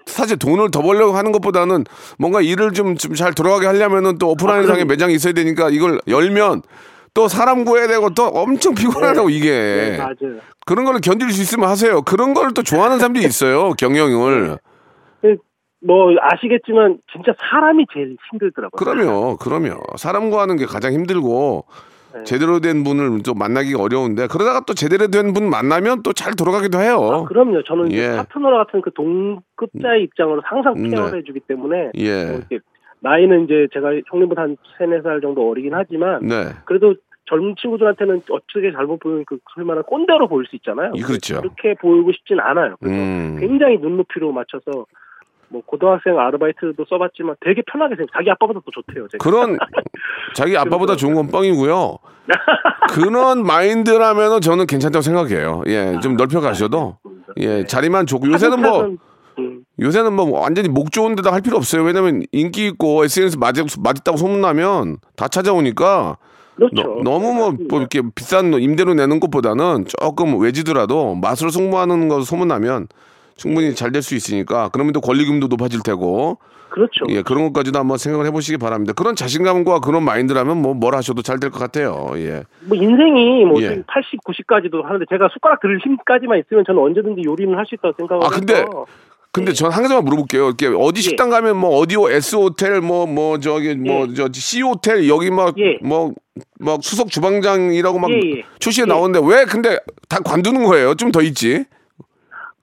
사실 0.05 0.39
돈을 0.39 0.71
더 0.71 0.83
벌려고 0.83 1.13
하는 1.17 1.33
것보다는 1.33 1.85
뭔가 2.19 2.43
일을 2.43 2.73
좀좀잘 2.73 3.33
돌아가게 3.33 3.67
하려면은 3.67 4.19
또 4.19 4.31
오프라인상에 4.33 4.81
그럼요. 4.81 4.89
매장이 4.89 5.15
있어야 5.15 5.33
되니까 5.33 5.71
이걸 5.71 5.99
열면 6.07 6.61
또 7.15 7.27
사람 7.29 7.65
구해야 7.65 7.87
되고 7.89 8.11
또 8.11 8.27
엄청 8.27 8.75
피곤하다고 8.75 9.31
이게. 9.31 9.51
네, 9.51 9.97
맞아요. 9.97 10.41
그런 10.67 10.85
거를 10.85 11.01
견딜 11.01 11.31
수 11.31 11.41
있으면 11.41 11.71
하세요. 11.71 12.03
그런 12.03 12.35
걸 12.35 12.51
또 12.53 12.63
좋아하는 12.63 12.99
사람들이 12.99 13.25
있어요. 13.25 13.73
경영을. 13.79 14.59
뭐 15.81 16.15
아시겠지만 16.21 16.99
진짜 17.13 17.33
사람이 17.39 17.87
제일 17.93 18.17
힘들더라고요. 18.31 18.77
그럼요. 18.79 19.37
그럼요. 19.37 19.81
사람 19.97 20.31
구하는 20.31 20.57
게 20.57 20.65
가장 20.67 20.93
힘들고 20.93 21.65
네. 22.15 22.25
제대로 22.25 22.61
된 22.61 22.83
분을 22.83 23.23
좀 23.23 23.39
만나기가 23.39 23.83
어려운데 23.83 24.27
그러다가 24.27 24.61
또 24.67 24.73
제대로 24.75 25.09
된 25.09 25.35
분 25.35 25.51
만나면 25.51 26.03
또 26.03 26.13
잘 26.15 26.35
돌아가기도 26.35 26.79
해요. 26.81 26.97
아, 27.13 27.25
그럼요. 27.25 27.63
저는 27.65 27.93
예. 27.93 28.17
파트너 28.17 28.51
같은 28.65 28.81
그 28.81 28.91
동급자의 28.95 30.03
입장으로 30.05 30.41
항상 30.45 30.75
네. 30.75 30.89
케어를 30.89 31.19
해주기 31.19 31.41
때문에 31.41 31.91
예. 31.97 32.25
뭐 32.25 32.35
이렇게 32.37 32.59
나이는 33.01 33.45
이제 33.45 33.69
제가 33.75 33.91
형님보다 34.09 34.43
한 34.43 34.57
세네 34.79 35.03
살 35.03 35.21
정도 35.21 35.49
어리긴 35.51 35.75
하지만 35.75 36.21
네. 36.27 36.47
그래도 36.65 36.95
젊은 37.29 37.55
친구들한테는 37.61 38.23
어떻게 38.31 38.73
잘못 38.73 38.99
보이는 39.01 39.25
그 39.27 39.39
소위 39.55 39.67
말하는 39.67 39.83
꼰대로 39.83 40.27
보일 40.29 40.47
수 40.47 40.57
있잖아요. 40.57 40.93
이- 40.95 41.03
그렇죠. 41.03 41.41
그렇게 41.43 41.75
보이고 41.75 42.11
싶진 42.13 42.41
않아요. 42.41 42.77
그래서 42.81 42.97
음. 42.97 43.37
굉장히 43.39 43.77
눈높이로 43.79 44.33
맞춰서 44.33 44.87
뭐 45.49 45.63
고등학생 45.65 46.19
아르바이트도 46.19 46.85
써봤지만 46.89 47.37
되게 47.45 47.63
편하게 47.71 47.97
생각. 47.97 48.13
자기 48.15 48.31
아빠보다 48.31 48.61
더 48.61 48.67
좋대요. 48.73 49.07
제가. 49.09 49.23
그런 49.23 49.59
자기 50.35 50.57
아빠보다 50.57 50.97
좋은 50.97 51.15
건 51.15 51.29
뻥이고요. 51.29 51.99
그런 52.91 53.45
마인드라면은 53.47 54.41
저는 54.41 54.67
괜찮다고 54.67 55.03
생각해요. 55.03 55.63
예, 55.67 55.99
좀 56.03 56.17
넓혀 56.17 56.41
가셔도 56.41 56.99
예, 57.39 57.65
자리만 57.65 58.07
좋고 58.07 58.29
요새는 58.33 58.61
뭐 58.61 58.97
음, 59.39 59.65
요새는 59.81 60.13
뭐 60.15 60.41
완전히 60.41 60.69
목 60.69 60.91
좋은 60.91 61.15
데다 61.15 61.33
할 61.33 61.43
필요 61.43 61.57
없어요. 61.57 61.83
왜냐면 61.85 62.23
인기 62.33 62.67
있고 62.69 63.05
SNS 63.05 63.37
맞, 63.39 63.55
맞다고 63.81 64.17
소문나면 64.17 64.97
다 65.17 65.29
찾아오니까 65.29 66.17
그렇죠. 66.57 67.03
너, 67.05 67.19
무 67.19 67.33
뭐 67.35 67.53
뭐 67.69 67.79
이렇게 67.79 68.01
비싼 68.15 68.53
임대료 68.55 68.95
내는 68.95 69.21
것보다는 69.21 69.85
조금 70.01 70.41
외지더라도 70.41 71.15
맛으로 71.15 71.51
승부하는 71.51 72.09
거 72.09 72.23
소문나면 72.23 72.89
충분히 73.37 73.75
잘 73.75 73.93
될 73.93 74.03
수 74.03 74.15
있으니까 74.15 74.71
그러면 74.73 74.93
또 74.93 75.01
권리금도 75.01 75.47
높아질 75.49 75.81
테고 75.85 76.39
그렇죠. 76.71 77.05
예 77.09 77.23
그런 77.23 77.45
것까지도 77.45 77.79
한번 77.79 77.97
생각을 77.97 78.27
해보시기 78.27 78.59
바랍니다. 78.59 78.93
그런 78.93 79.15
자신감과 79.17 79.81
그런 79.81 80.03
마인드라면 80.05 80.61
뭐 80.61 80.75
뭘 80.75 80.95
하셔도 80.95 81.23
잘 81.23 81.39
될 81.39 81.51
것 81.51 81.59
같아요. 81.59 82.11
예. 82.17 82.43
뭐 82.67 82.77
인생이 82.77 83.45
뭐 83.45 83.63
예. 83.63 83.83
80, 83.87 84.21
90까지도 84.25 84.83
하는데 84.83 85.05
제가 85.09 85.29
숟가락 85.33 85.61
들을 85.61 85.79
힘까지만 85.83 86.39
있으면 86.41 86.65
저는 86.67 86.83
언제든지 86.83 87.23
요리는 87.25 87.55
할 87.57 87.65
수 87.67 87.75
있다고 87.77 87.95
생각을 87.97 88.25
아 88.27 88.29
근데 88.29 88.55
해서 88.57 88.87
근데 89.33 89.53
전한 89.53 89.83
가지만 89.83 90.03
물어볼게요. 90.05 90.47
이렇게 90.47 90.67
어디 90.69 91.03
식당 91.03 91.29
가면 91.31 91.57
뭐 91.59 91.79
어디오 91.79 92.09
S 92.11 92.37
호텔 92.37 92.81
뭐 92.81 93.07
뭐 93.07 93.39
저기 93.39 93.75
뭐 93.75 94.07
예. 94.11 94.15
저 94.15 94.29
C 94.33 94.63
호텔 94.63 95.07
여기 95.09 95.31
막 95.31 95.55
예. 95.59 95.79
뭐막 95.83 96.83
수석 96.83 97.09
주방장이라고 97.11 97.99
막 97.99 98.11
예, 98.11 98.17
예. 98.39 98.43
출시에 98.59 98.83
예. 98.83 98.87
나오는데 98.87 99.21
왜 99.27 99.45
근데 99.45 99.79
다 100.09 100.19
관두는 100.25 100.65
거예요? 100.65 100.95
좀 100.95 101.13
더 101.13 101.21
있지. 101.23 101.65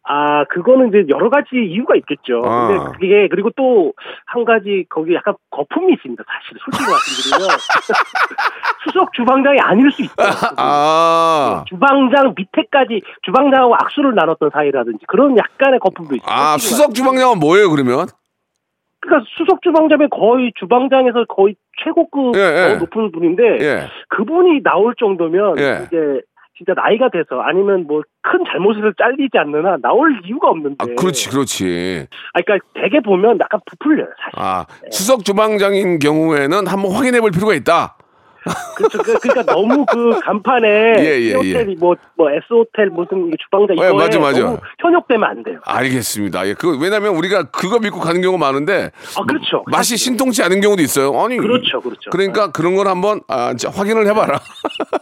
아 0.05 0.43
그거는 0.45 0.89
이제 0.89 1.05
여러 1.09 1.29
가지 1.29 1.55
이유가 1.55 1.95
있겠죠. 1.95 2.41
아. 2.45 2.67
근데 2.67 2.91
그게 2.97 3.27
그리고 3.29 3.49
또 3.51 3.93
한 4.33 4.45
가지 4.45 4.85
거기 4.89 5.13
약간 5.13 5.35
거품이 5.51 5.93
있습니다. 5.93 6.23
사실 6.25 6.57
솔직히 6.65 6.91
말씀드리면 6.91 7.49
수석 8.83 9.13
주방장이 9.13 9.59
아닐 9.59 9.91
수 9.91 10.01
있어요. 10.01 10.27
아. 10.57 11.63
주방장 11.67 12.33
밑에까지 12.35 13.01
주방장하고 13.21 13.75
악수를 13.75 14.15
나눴던 14.15 14.49
사이라든지 14.51 15.05
그런 15.07 15.37
약간의 15.37 15.79
거품도 15.79 16.15
있어요. 16.15 16.27
아, 16.27 16.57
수석 16.57 16.95
주방장은 16.95 17.39
뭐예요, 17.39 17.69
그러면? 17.69 18.07
그러니까 18.99 19.29
수석 19.37 19.61
주방장이 19.61 20.07
거의 20.09 20.51
주방장에서 20.57 21.25
거의 21.25 21.55
최고급 21.83 22.35
예, 22.35 22.39
예. 22.39 22.73
더 22.73 22.79
높은 22.79 23.11
분인데 23.11 23.43
예. 23.59 23.87
그분이 24.09 24.63
나올 24.63 24.95
정도면 24.97 25.59
예. 25.59 25.83
이제 25.85 26.21
진짜 26.65 26.73
나이가 26.81 27.09
돼서 27.09 27.41
아니면 27.41 27.85
뭐 27.87 28.01
큰 28.23 28.39
잘못을 28.49 28.93
잘리지 28.97 29.37
않는 29.37 29.65
한 29.65 29.81
나올 29.81 30.19
이유가 30.25 30.49
없는데. 30.49 30.77
아, 30.79 30.85
그렇지, 30.97 31.29
그렇지. 31.29 32.07
아, 32.33 32.41
그러니까 32.41 32.65
되게 32.73 33.01
보면 33.01 33.37
약간 33.39 33.59
부풀려요, 33.65 34.07
사실. 34.17 34.31
아, 34.35 34.65
수석 34.91 35.25
주방장인 35.25 35.99
경우에는 35.99 36.65
한번 36.65 36.93
확인해 36.93 37.19
볼 37.19 37.31
필요가 37.31 37.53
있다. 37.53 37.97
그렇죠. 38.75 38.97
그- 38.99 39.19
그러니까 39.19 39.53
너무 39.53 39.85
그 39.85 40.19
간판에 40.21 40.67
예, 40.99 41.21
예, 41.21 41.33
호텔이 41.33 41.75
뭐, 41.79 41.95
뭐 42.17 42.29
S 42.31 42.43
호텔 42.51 42.89
무슨 42.89 43.31
주방장 43.43 43.77
예, 43.77 43.87
이거에 43.87 43.93
맞아, 43.93 44.19
맞아. 44.19 44.39
너무 44.41 44.57
현혹되면 44.79 45.23
안 45.29 45.43
돼요. 45.43 45.59
알겠습니다. 45.65 46.47
예, 46.47 46.53
그, 46.53 46.77
왜냐면 46.79 47.15
우리가 47.15 47.43
그거 47.43 47.79
믿고 47.79 47.99
가는 47.99 48.21
경우가 48.21 48.43
많은데. 48.45 48.91
아, 49.17 49.23
그렇죠. 49.25 49.63
맛이 49.67 49.95
신통치 49.97 50.43
않은 50.43 50.61
경우도 50.61 50.81
있어요. 50.81 51.17
아니. 51.19 51.37
그렇죠, 51.37 51.79
그렇죠. 51.81 52.09
그러니까 52.11 52.51
그런 52.51 52.75
걸 52.75 52.87
한번, 52.87 53.21
아, 53.27 53.53
확인을 53.73 54.07
해봐라. 54.07 54.39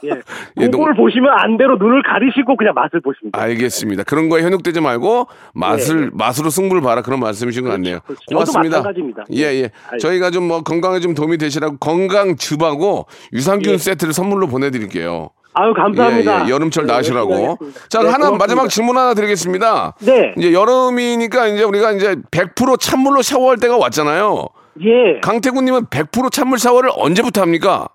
예. 0.04 0.10
예, 0.62 0.68
그걸 0.68 0.94
보시면 0.96 1.30
안 1.32 1.58
대로 1.58 1.78
눈을 1.78 2.04
가리시고 2.04 2.56
그냥 2.58 2.74
맛을 2.76 3.00
보시면 3.02 3.32
돼요. 3.32 3.44
알겠습니다. 3.44 4.04
그런 4.04 4.30
거에 4.30 4.44
현혹되지 4.44 4.82
말고 4.82 5.28
맛을 5.54 6.06
예, 6.06 6.10
맛으로 6.14 6.50
승부를 6.50 6.82
봐라 6.82 7.02
그런 7.02 7.20
말씀이신 7.20 7.64
것 7.64 7.72
같네요. 7.72 8.00
그렇죠. 8.06 8.22
저도 8.30 8.36
고맙습니다. 8.40 8.78
마찬가지입니다. 8.78 9.24
예, 9.34 9.44
예. 9.64 9.72
알- 9.90 10.00
저희가 10.00 10.30
좀 10.30 10.42
뭐 10.42 10.64
건강에 10.64 11.00
좀 11.00 11.14
도움이 11.14 11.38
되시라고 11.38 11.78
건강 11.78 12.36
즙하고 12.36 13.06
유산균 13.34 13.74
예. 13.74 13.78
세트를 13.78 14.14
선물로 14.14 14.48
보내드릴게요. 14.48 15.30
아유, 15.54 15.74
감사합니다. 15.74 16.42
예, 16.42 16.46
예. 16.46 16.50
여름철 16.50 16.86
네, 16.86 16.94
나시라고. 16.94 17.34
하겠습니다. 17.34 17.80
자, 17.90 18.00
네, 18.00 18.06
하나 18.06 18.30
고맙습니다. 18.30 18.38
마지막 18.38 18.70
질문 18.70 18.98
하나 18.98 19.14
드리겠습니다. 19.14 19.96
네. 20.00 20.34
이제 20.38 20.54
여름이니까 20.54 21.48
이제 21.48 21.64
우리가 21.64 21.92
이제 21.92 22.16
100% 22.32 22.80
찬물로 22.80 23.22
샤워할 23.22 23.58
때가 23.58 23.78
왔잖아요. 23.78 24.48
예. 24.82 25.20
강태구님은 25.22 25.88
100% 25.88 26.32
찬물 26.32 26.58
샤워를 26.58 26.90
언제부터 26.96 27.42
합니까? 27.42 27.90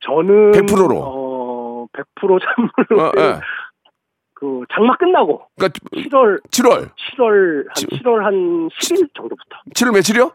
저는 0.00 0.50
100% 0.52 0.88
로. 0.88 0.98
어, 1.00 1.86
100% 1.92 2.40
찬물로 2.88 3.08
어, 3.08 3.12
예. 3.18 3.40
그 4.34 4.62
장마 4.74 4.96
끝나고 4.96 5.42
그러니까 5.56 5.78
7월 5.94 6.40
7월, 6.50 6.90
7월 7.16 7.68
한 7.68 7.70
7월 7.76 8.22
한 8.24 8.68
10일 8.70 9.08
정도부터 9.14 9.56
7월 9.76 9.92
며칠이요? 9.94 10.32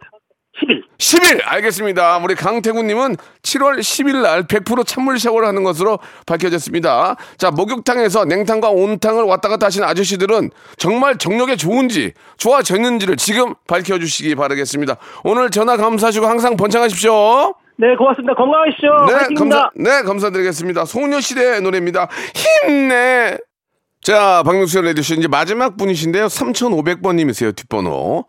10일. 0.62 0.82
10일 0.98 1.42
알겠습니다. 1.46 2.18
우리 2.18 2.36
강태구님은 2.36 3.16
7월 3.44 3.80
10일 3.80 4.22
날 4.22 4.44
100% 4.48 4.86
찬물 4.86 5.20
샤워를 5.20 5.48
하는 5.48 5.64
것으로 5.64 6.00
밝혀졌습니다. 6.26 7.16
자 7.38 7.52
목욕탕에서 7.52 8.26
냉탕과 8.26 8.70
온탕을 8.70 9.24
왔다 9.24 9.50
갔다 9.50 9.68
하시는 9.68 9.88
아저씨들은 9.88 10.50
정말 10.78 11.18
정력에 11.18 11.56
좋은지 11.56 12.14
좋아졌는지를 12.38 13.18
지금 13.18 13.54
밝혀주시기 13.68 14.36
바라겠습니다. 14.36 14.96
오늘 15.24 15.50
전화 15.50 15.78
감사하시고 15.78 16.26
항상 16.26 16.58
번창하십시오. 16.58 17.54
네, 17.80 17.96
고맙습니다. 17.96 18.34
건강하시죠. 18.34 18.88
네, 19.08 19.14
화이팅입니다. 19.14 19.56
감사, 19.56 19.70
네, 19.76 20.02
감사드리겠습니다. 20.02 20.86
소녀시대의 20.86 21.62
노래입니다. 21.62 22.08
힘내! 22.34 23.38
자, 24.02 24.42
박명수의 24.44 24.86
라디오쇼 24.86 25.16
이제 25.16 25.28
마지막 25.28 25.78
분이신데요. 25.78 26.26
3,500번님이세요, 26.26 27.56
뒷번호. 27.56 28.26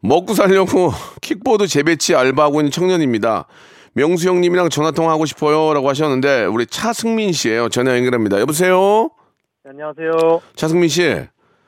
먹고 0.00 0.34
살려고 0.34 0.92
킥보드 1.20 1.66
재배치 1.66 2.14
알바하고 2.14 2.60
있는 2.60 2.70
청년입니다. 2.70 3.46
명수 3.92 4.28
형님이랑 4.28 4.68
전화 4.70 4.90
통화하고 4.92 5.26
싶어요. 5.26 5.74
라고 5.74 5.88
하셨는데, 5.88 6.44
우리 6.44 6.66
차승민 6.66 7.32
씨예요 7.32 7.68
전화 7.68 7.96
연결합니다. 7.96 8.38
여보세요? 8.40 9.10
안녕하세요. 9.68 10.40
차승민 10.54 10.88
씨. 10.88 11.02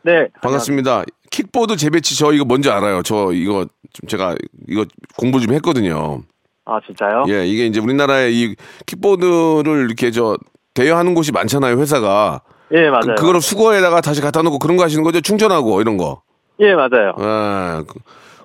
네. 0.03 0.29
반갑습니다. 0.41 1.05
킥보드 1.31 1.77
재배치 1.77 2.17
저 2.17 2.33
이거 2.33 2.45
뭔지 2.45 2.71
알아요. 2.71 3.03
저 3.03 3.33
이거 3.33 3.67
좀 3.93 4.09
제가 4.09 4.37
이거 4.69 4.85
공부 5.17 5.41
좀 5.41 5.55
했거든요. 5.55 6.23
아, 6.65 6.79
진짜요? 6.87 7.25
예, 7.29 7.47
이게 7.47 7.67
이제 7.67 7.81
우리나라에 7.81 8.31
이 8.31 8.55
킥보드를 8.87 9.87
이렇게 9.87 10.11
저 10.11 10.37
대여하는 10.75 11.15
곳이 11.15 11.33
많잖아요, 11.33 11.79
회사가. 11.79 12.43
예, 12.73 12.89
맞아요. 12.89 13.15
그, 13.17 13.27
거를 13.27 13.41
수거에다가 13.41 14.01
다시 14.01 14.21
갖다 14.21 14.43
놓고 14.43 14.59
그런 14.59 14.77
거 14.77 14.85
하시는 14.85 15.03
거죠? 15.03 15.21
충전하고 15.21 15.81
이런 15.81 15.97
거. 15.97 16.23
예, 16.61 16.75
맞아요. 16.75 17.15
예. 17.19 17.85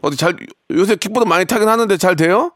그, 0.01 0.07
어디 0.07 0.17
잘 0.17 0.35
요새 0.71 0.95
킥보드 0.95 1.27
많이 1.27 1.45
타긴 1.45 1.67
하는데 1.67 1.97
잘 1.97 2.15
돼요? 2.15 2.51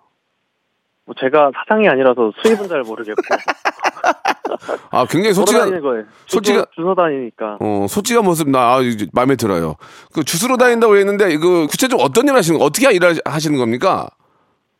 뭐 1.05 1.15
제가 1.19 1.51
사장이 1.55 1.87
아니라서 1.87 2.31
수입은 2.41 2.67
잘 2.67 2.81
모르겠고. 2.83 3.21
아, 4.91 5.05
굉장히 5.09 5.33
솔직한 5.33 5.81
거예요. 5.81 6.03
솔직한- 6.27 6.65
주소, 6.75 6.93
다니니까. 6.93 7.57
어, 7.59 7.85
솔직한 7.87 8.23
모습 8.23 8.49
나 8.49 8.75
아, 8.75 8.79
이제 8.81 9.07
마음에 9.13 9.35
들어요. 9.35 9.75
그 10.13 10.23
주스로 10.23 10.57
다닌다고 10.57 10.95
했는데 10.97 11.31
이거 11.31 11.65
구체적으로 11.67 12.05
어떤 12.05 12.27
일 12.27 12.35
하시는 12.35 12.59
거 12.59 12.65
어떻게 12.65 12.91
일 12.93 12.99
하시는 13.25 13.57
겁니까? 13.57 14.09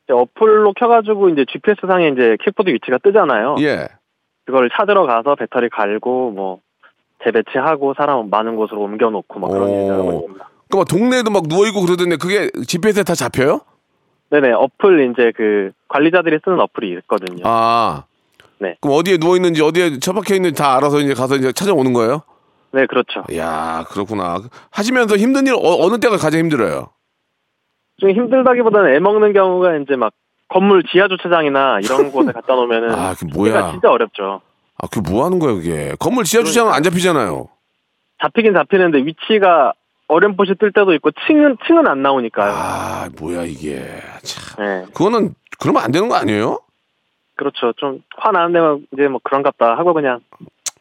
이제 0.06 0.14
어플로 0.14 0.74
켜가지고 0.74 1.30
이제 1.30 1.46
GPS 1.52 1.88
상에 1.88 2.10
이제 2.10 2.38
킥보드 2.44 2.70
위치가 2.70 2.98
뜨잖아요. 3.00 3.56
예. 3.60 3.88
그걸 4.46 4.70
찾으러 4.78 5.06
가서 5.06 5.36
배터리 5.36 5.70
갈고 5.70 6.32
뭐 6.32 6.60
재배치하고 7.24 7.94
사람 7.98 8.30
많은 8.30 8.56
곳으로 8.56 8.82
옮겨놓고 8.82 9.40
막 9.40 9.50
그런 9.50 9.70
오. 9.70 9.86
일을 9.86 9.94
하고 9.98 10.14
있습니다. 10.14 10.50
그막 10.72 10.88
동네에도 10.88 11.30
막 11.30 11.48
누워 11.48 11.68
있고 11.68 11.82
그러던데 11.82 12.16
그게 12.18 12.50
GPS에 12.66 13.04
다 13.04 13.14
잡혀요? 13.14 13.62
네네 14.32 14.54
어플 14.54 15.12
이제 15.12 15.32
그 15.36 15.72
관리자들이 15.90 16.40
쓰는 16.44 16.60
어플이 16.60 16.92
있거든요. 17.00 17.44
아. 17.46 18.06
네. 18.60 18.78
그럼 18.80 18.96
어디에 18.98 19.18
누워 19.18 19.36
있는지 19.36 19.62
어디에 19.62 20.00
처박혀 20.00 20.36
있는지 20.36 20.62
다 20.62 20.78
알아서 20.78 21.00
이제 21.00 21.14
가서 21.14 21.36
이제 21.36 21.52
찾아오는 21.52 21.94
거예요? 21.94 22.22
네, 22.72 22.86
그렇죠. 22.86 23.24
야 23.36 23.84
그렇구나. 23.90 24.42
하시면서 24.70 25.18
힘든 25.18 25.48
일 25.48 25.54
어, 25.56 25.90
느 25.90 26.00
때가 26.00 26.18
가장 26.18 26.40
힘들어요? 26.42 26.90
좀 28.00 28.12
힘들다기보다는 28.12 28.96
애 28.96 29.00
먹는 29.00 29.34
경우가 29.34 29.78
이제 29.78 29.96
막 29.96 30.14
건물 30.48 30.84
지하 30.92 31.08
주차장이나 31.08 31.80
이런 31.84 32.12
곳에 32.14 32.32
갖다 32.32 32.56
놓으면은 32.56 32.92
아, 32.92 33.14
그게 33.14 33.28
찾기가 33.32 33.36
뭐야? 33.38 33.72
진짜 33.72 33.90
어렵죠. 33.92 34.42
아, 34.78 34.88
그게 34.88 35.10
뭐 35.12 35.26
하는 35.26 35.40
거야, 35.40 35.54
그게? 35.54 35.94
건물 36.00 36.24
지하 36.24 36.44
주차장은 36.44 36.74
안 36.74 36.84
잡히잖아요. 36.84 37.48
잡히긴 38.22 38.54
잡히는데 38.54 39.00
위치가 39.00 39.74
어렴풋이 40.12 40.56
뜰 40.60 40.72
때도 40.74 40.94
있고 40.96 41.10
층은 41.28 41.58
층은 41.66 41.88
안 41.88 42.02
나오니까요. 42.02 42.52
아, 42.54 43.10
뭐야, 43.20 43.44
이게. 43.46 43.86
참. 44.24 44.56
네, 44.66 44.86
그거는, 44.94 45.34
그러면 45.60 45.84
안 45.84 45.92
되는 45.92 46.10
거 46.10 46.16
아니에요? 46.16 46.60
그렇죠. 47.38 47.72
좀 47.78 48.02
화나는 48.18 48.52
데만 48.54 48.86
이제 48.94 49.08
뭐 49.08 49.20
그런갑다 49.24 49.78
하고 49.78 49.94
그냥 49.94 50.20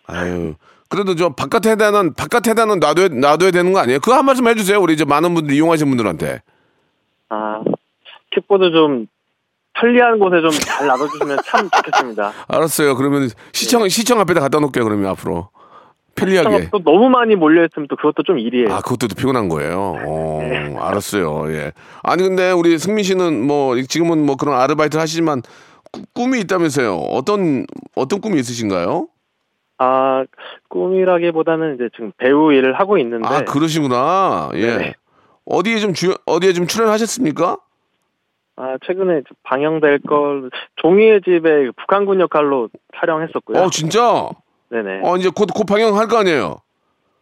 아유. 0.06 0.54
그래도 0.88 1.14
저 1.14 1.28
바깥 1.30 1.64
해단은, 1.66 2.14
바깥 2.14 2.48
해단은 2.48 2.80
놔둬야, 2.80 3.08
놔둬야 3.12 3.52
되는 3.52 3.72
거 3.72 3.78
아니에요? 3.78 4.00
그거 4.00 4.14
한 4.16 4.24
말씀 4.26 4.46
해주세요. 4.48 4.80
우리 4.80 4.94
이제 4.94 5.04
많은 5.04 5.32
분들 5.34 5.54
이용하시는 5.54 5.88
분들한테. 5.88 6.42
아 7.28 7.62
킥보드 8.32 8.72
좀 8.72 9.06
편리한 9.74 10.18
곳에 10.18 10.40
좀 10.40 10.50
잘 10.50 10.86
놔둬주시면 10.88 11.38
참 11.46 11.70
좋겠습니다. 11.70 12.32
알았어요. 12.48 12.96
그러면 12.96 13.28
시청, 13.52 13.88
시청 13.88 14.18
앞에다 14.20 14.40
갖다 14.40 14.58
놓을게요. 14.58 14.82
그러면 14.84 15.10
앞으로. 15.12 15.48
편리하게. 16.20 16.68
또 16.70 16.82
너무 16.82 17.08
많이 17.08 17.34
몰려 17.36 17.64
있으면 17.64 17.86
또 17.88 17.96
그것도 17.96 18.22
좀 18.24 18.38
일이에요. 18.38 18.72
아, 18.72 18.80
그것도 18.80 19.08
또 19.08 19.14
피곤한 19.14 19.48
거예요. 19.48 19.96
어, 20.06 20.76
알았어요. 20.80 21.52
예. 21.52 21.72
아니, 22.02 22.22
근데 22.22 22.50
우리 22.52 22.78
승민 22.78 23.04
씨는 23.04 23.46
뭐, 23.46 23.76
지금은 23.82 24.24
뭐 24.24 24.36
그런 24.36 24.58
아르바이트 24.60 24.96
하시지만 24.96 25.42
꾸- 25.92 26.02
꿈이 26.14 26.40
있다면서요. 26.40 26.94
어떤, 26.94 27.66
어떤 27.96 28.20
꿈이 28.20 28.38
있으신가요? 28.38 29.08
아 29.82 30.24
꿈이라기보다는 30.68 31.76
이제 31.76 31.88
지금 31.94 32.12
배우 32.18 32.52
일을 32.52 32.78
하고 32.78 32.98
있는데 32.98 33.26
아, 33.26 33.40
그러시구나. 33.44 34.50
예. 34.54 34.66
네네. 34.66 34.94
어디에 35.46 35.78
좀 35.78 35.94
주, 35.94 36.14
어디에 36.26 36.52
좀 36.52 36.66
출연하셨습니까? 36.66 37.56
아, 38.56 38.76
최근에 38.86 39.22
방영될 39.42 40.00
걸 40.06 40.50
종이의 40.76 41.22
집에 41.24 41.70
북한군 41.78 42.20
역할로 42.20 42.68
촬영했었고요. 43.00 43.58
어, 43.62 43.70
진짜? 43.70 44.28
네네. 44.70 45.00
어, 45.02 45.16
이제 45.16 45.30
곧, 45.34 45.48
곧 45.54 45.64
방영할 45.64 46.06
거 46.08 46.18
아니에요? 46.18 46.56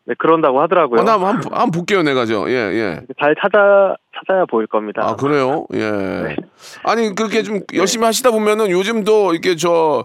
네, 0.05 0.15
그런다고 0.19 0.61
하더라고요. 0.63 1.01
어, 1.01 1.05
나 1.05 1.13
한번, 1.13 1.35
한번 1.53 1.71
볼게요, 1.71 2.03
내가 2.03 2.25
저. 2.25 2.49
예, 2.49 2.55
예. 2.55 3.01
잘 3.21 3.35
찾아 3.41 3.95
찾아야 4.17 4.47
보일 4.47 4.67
겁니다. 4.67 5.03
아, 5.05 5.17
그래요? 5.17 5.67
예. 5.75 5.79
네. 5.79 6.37
아니, 6.83 7.15
그렇게 7.15 7.43
좀 7.43 7.61
열심히 7.75 8.07
하시다 8.07 8.31
보면은 8.31 8.71
요즘도 8.71 9.33
이렇게 9.33 9.55
저, 9.57 10.05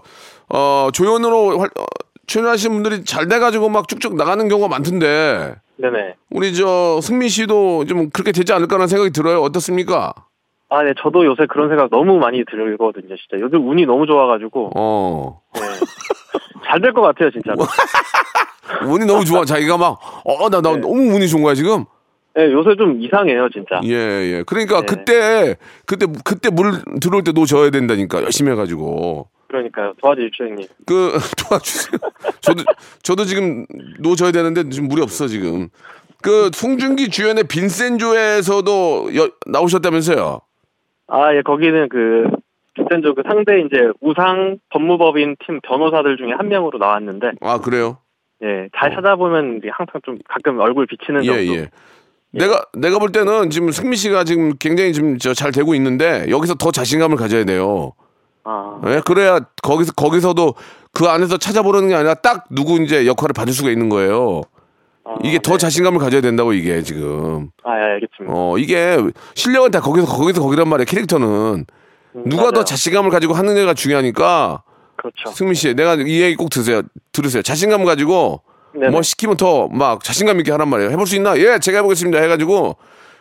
어, 0.50 0.88
조연으로 0.92 1.58
활, 1.58 1.68
어, 1.78 1.84
출연하시는 2.26 2.74
분들이 2.74 3.04
잘 3.04 3.28
돼가지고 3.28 3.70
막 3.70 3.88
쭉쭉 3.88 4.16
나가는 4.16 4.46
경우가 4.46 4.68
많던데, 4.68 5.54
네네. 5.76 6.14
우리 6.30 6.54
저 6.54 7.00
승민 7.02 7.28
씨도 7.28 7.86
좀 7.86 8.10
그렇게 8.10 8.32
되지 8.32 8.52
않을까라는 8.52 8.86
생각이 8.88 9.10
들어요. 9.10 9.40
어떻습니까? 9.42 10.12
아, 10.74 10.82
네, 10.82 10.92
저도 11.00 11.24
요새 11.24 11.46
그런 11.46 11.68
생각 11.68 11.88
너무 11.90 12.18
많이 12.18 12.42
들거든요, 12.44 13.14
진짜. 13.16 13.38
요즘 13.40 13.68
운이 13.68 13.86
너무 13.86 14.06
좋아가지고. 14.06 14.72
어. 14.74 15.40
네. 15.54 15.60
잘될 16.66 16.92
것 16.92 17.02
같아요, 17.02 17.30
진짜로. 17.30 17.58
운이 18.90 19.06
너무 19.06 19.24
좋아. 19.24 19.44
자기가 19.44 19.78
막, 19.78 20.00
어, 20.24 20.50
나, 20.50 20.60
나 20.60 20.72
네. 20.72 20.78
너무 20.78 21.14
운이 21.14 21.28
좋은 21.28 21.44
거야, 21.44 21.54
지금? 21.54 21.84
네, 22.34 22.50
요새 22.50 22.74
좀 22.76 23.00
이상해요, 23.00 23.48
진짜. 23.50 23.80
예, 23.84 23.92
예. 23.92 24.42
그러니까 24.44 24.80
네. 24.80 24.86
그때, 24.86 25.56
그때, 25.86 26.06
그때 26.24 26.50
물 26.50 26.72
들어올 27.00 27.22
때 27.22 27.30
놓져야 27.30 27.70
된다니까. 27.70 28.22
열심히 28.24 28.50
해가지고. 28.50 29.28
그러니까요. 29.46 29.92
도와주십시오, 30.02 30.46
형님. 30.46 30.66
그, 30.86 31.12
도와주세요. 31.48 31.98
저도, 32.40 32.64
저도 33.04 33.24
지금 33.26 33.64
놓져야 34.00 34.32
되는데 34.32 34.68
지금 34.70 34.88
물이 34.88 35.00
없어, 35.02 35.28
지금. 35.28 35.68
그, 36.20 36.50
송중기 36.52 37.10
주연의 37.10 37.44
빈센조에서도 37.44 39.14
여- 39.14 39.30
나오셨다면서요? 39.46 40.40
아, 41.08 41.34
예, 41.34 41.42
거기는 41.42 41.88
그, 41.88 42.26
비센조 42.74 43.14
그 43.14 43.22
상대 43.26 43.60
이제 43.60 43.76
우상 44.00 44.58
법무법인 44.70 45.36
팀 45.46 45.60
변호사들 45.60 46.16
중에 46.16 46.32
한 46.36 46.48
명으로 46.48 46.78
나왔는데, 46.78 47.32
아, 47.40 47.58
그래요? 47.60 47.98
예, 48.42 48.68
잘 48.76 48.94
찾아보면 48.94 49.58
이제 49.58 49.68
항상 49.72 50.00
좀 50.04 50.18
가끔 50.28 50.58
얼굴 50.60 50.86
비치는 50.86 51.20
어. 51.20 51.24
예, 51.24 51.46
정도. 51.46 51.54
예. 51.60 51.68
내가, 52.32 52.64
내가 52.76 52.98
볼 52.98 53.12
때는 53.12 53.50
지금 53.50 53.70
승미 53.70 53.94
씨가 53.96 54.24
지금 54.24 54.54
굉장히 54.58 54.92
지금 54.92 55.18
저 55.18 55.34
잘 55.34 55.52
되고 55.52 55.72
있는데 55.76 56.26
여기서 56.28 56.54
더 56.54 56.72
자신감을 56.72 57.16
가져야 57.16 57.44
돼요. 57.44 57.92
아, 58.42 58.80
예, 58.86 59.00
그래야 59.06 59.38
거기서 59.62 59.92
거기서도 59.92 60.54
그 60.92 61.06
안에서 61.06 61.36
찾아보는 61.36 61.88
게 61.88 61.94
아니라 61.94 62.14
딱 62.14 62.46
누구 62.50 62.82
이제 62.82 63.06
역할을 63.06 63.32
받을 63.34 63.52
수가 63.52 63.70
있는 63.70 63.88
거예요. 63.88 64.42
아, 65.06 65.16
이게 65.22 65.38
더 65.38 65.52
네. 65.52 65.58
자신감을 65.58 65.98
가져야 66.00 66.20
된다고 66.20 66.52
이게 66.52 66.82
지금. 66.82 67.50
아, 67.62 67.78
예, 67.78 67.82
알겠습니다. 67.94 68.26
어 68.34 68.56
이게 68.58 68.96
실력은 69.34 69.70
다 69.70 69.80
거기서 69.80 70.06
거기서 70.06 70.40
거기란 70.42 70.68
말이야 70.68 70.84
캐릭터는 70.86 71.66
음, 72.16 72.22
누가 72.26 72.44
더 72.44 72.50
맞아요. 72.52 72.64
자신감을 72.64 73.10
가지고 73.10 73.34
하는 73.34 73.56
애가 73.56 73.74
중요하니까 73.74 74.62
그렇죠. 74.96 75.30
승민 75.32 75.54
씨 75.54 75.74
내가 75.74 75.94
이 75.94 76.20
얘기 76.22 76.36
꼭 76.36 76.48
드세요 76.50 76.82
들으세요 77.12 77.42
자신감 77.42 77.84
가지고 77.84 78.42
네네. 78.72 78.90
뭐 78.90 79.02
시키면 79.02 79.36
더 79.36 79.68
막 79.70 80.02
자신감 80.02 80.38
있게 80.40 80.52
하란 80.52 80.68
말이에요 80.68 80.90
해볼 80.90 81.06
수 81.06 81.16
있나 81.16 81.36
예 81.38 81.58
제가 81.58 81.78
해보겠습니다 81.78 82.20
해가지고 82.20 82.76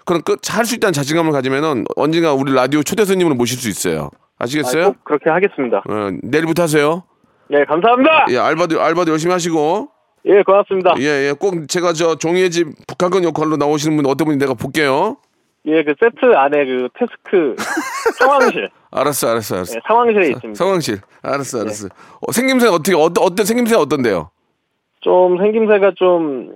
그럼 0.06 0.22
끝할 0.22 0.65
수 0.65 0.76
있다는 0.76 0.93
자신감을 0.93 1.32
가지면은 1.32 1.86
언젠가 1.96 2.34
우리 2.34 2.54
라디오 2.54 2.84
초대 2.84 3.04
손님으로 3.06 3.36
모실 3.36 3.58
수 3.58 3.67
있어요 3.69 4.10
아, 4.38 4.46
아시겠어요? 4.46 4.93
꼭 4.93 5.04
그렇게 5.04 5.30
하겠습니다. 5.30 5.78
어, 5.89 6.10
내일부터 6.22 6.63
하세요. 6.63 7.04
예, 7.52 7.63
감사합니다. 7.65 8.26
예, 8.30 8.38
알바도 8.38 8.82
알바도 8.82 9.12
열심히 9.12 9.32
하시고. 9.34 9.89
예, 10.25 10.41
고맙습니다. 10.43 10.93
예, 10.99 11.27
예. 11.29 11.33
꼭 11.38 11.67
제가 11.67 11.93
저 11.93 12.15
종이의 12.15 12.49
집 12.49 12.67
북한군 12.88 13.23
역할로 13.25 13.57
나오시는 13.57 13.97
분 13.97 14.05
어떤 14.05 14.25
분이 14.25 14.38
내가 14.38 14.53
볼게요. 14.53 15.17
예, 15.65 15.83
그 15.83 15.93
세트 15.99 16.33
안에 16.36 16.65
그 16.65 16.89
테스크 16.97 17.55
상황실, 18.19 18.69
알았어, 18.91 19.29
알았어, 19.31 19.55
알았어. 19.55 19.75
예, 19.75 19.81
상황실에 19.88 20.27
있습니다. 20.29 20.53
상황실. 20.57 20.99
알았어, 21.21 21.62
알았어. 21.62 21.88
어, 22.21 22.31
생김새 22.31 22.67
어떻게 22.67 22.95
어떤 22.95 23.23
어떤 23.23 23.45
생김새 23.45 23.75
어떤데요? 23.75 24.29
좀 25.01 25.38
생김새가 25.38 25.91
좀 25.97 26.53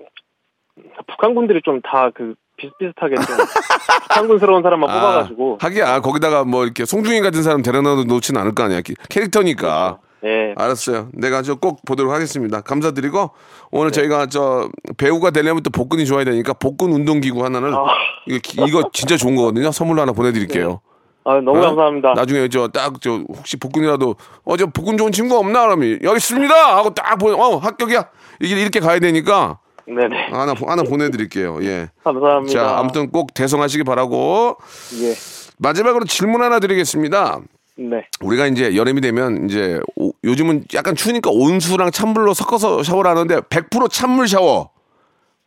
북한군들이 1.08 1.62
좀 1.64 1.82
다 1.82 2.12
그 2.14 2.36
비슷비슷하게 2.58 3.16
좀 3.16 3.24
북한군스러운 4.08 4.64
사람만 4.64 4.90
뽑아가지고 4.90 5.58
아, 5.62 5.66
하기야 5.66 6.00
거기다가 6.02 6.44
뭐 6.44 6.64
이렇게 6.64 6.86
송중기 6.86 7.22
같은 7.22 7.44
사람 7.44 7.62
데려놔도 7.62 8.06
놓지는 8.06 8.40
않을 8.42 8.56
거 8.56 8.64
아니야. 8.64 8.82
키- 8.82 8.96
캐릭터니까. 9.10 10.00
예, 10.26 10.54
알았어요. 10.58 11.10
내가 11.14 11.42
저 11.44 11.56
꼭 11.56 11.84
보도록 11.86 12.12
하겠습니다. 12.12 12.62
감사드리고 12.62 13.20
네. 13.20 13.28
오늘 13.72 13.92
저희가 13.92 14.26
저 14.28 14.70
배우가 14.98 15.30
되려면 15.32 15.62
또 15.64 15.70
복근이 15.70 16.06
좋아야 16.06 16.24
되니까 16.26 16.54
복근 16.54 16.92
운동기구 16.92 17.44
하나를 17.46 17.74
아. 17.74 17.86
이거, 18.26 18.40
기- 18.42 18.62
이거 18.68 18.90
진짜 18.94 19.16
좋은 19.18 19.36
거거든요. 19.36 19.72
선물로 19.72 20.02
하나 20.02 20.12
보내드릴게요. 20.14 20.82
아, 21.24 21.34
너무 21.42 21.60
어? 21.60 21.62
감사합니다. 21.62 22.14
나중에 22.14 22.48
저 22.48 22.68
딱 22.70 22.94
저 23.02 23.22
혹시 23.30 23.58
복근이라도 23.58 24.16
어저 24.46 24.68
복근 24.68 24.98
좋은 24.98 25.12
친구 25.12 25.38
없나 25.38 25.62
그러면 25.66 26.00
여기 26.02 26.18
있습니다 26.18 26.78
하고 26.78 26.94
딱 26.94 27.18
보내 27.18 27.36
어 27.36 27.58
합격이야 27.58 28.08
이게 28.42 28.60
이렇게 28.62 28.80
가야 28.80 29.00
되니까 29.00 29.60
네네, 29.86 30.30
하나 30.32 30.54
하나 30.66 30.84
보내드릴게요 30.84 31.60
예. 31.64 31.90
감사합니다. 32.04 32.52
자 32.54 32.78
아무튼 32.78 33.12
꼭 33.12 33.34
대성하시기 33.34 33.84
바라고 33.84 34.56
예, 35.02 35.14
마지막으로 35.60 36.06
질문 36.06 36.42
하나 36.42 36.60
드리겠습니다. 36.60 37.40
네, 37.80 38.08
우리가 38.22 38.48
이제 38.48 38.76
여름이 38.76 39.02
되면 39.02 39.46
이제 39.46 39.80
오- 39.96 40.12
요즘은 40.24 40.66
약간 40.74 40.96
추우니까 40.96 41.30
온수랑 41.32 41.92
찬물로 41.92 42.34
섞어서 42.34 42.82
샤워를 42.84 43.12
하는데 43.12 43.40
100% 43.42 43.92
찬물 43.92 44.28
샤워 44.28 44.72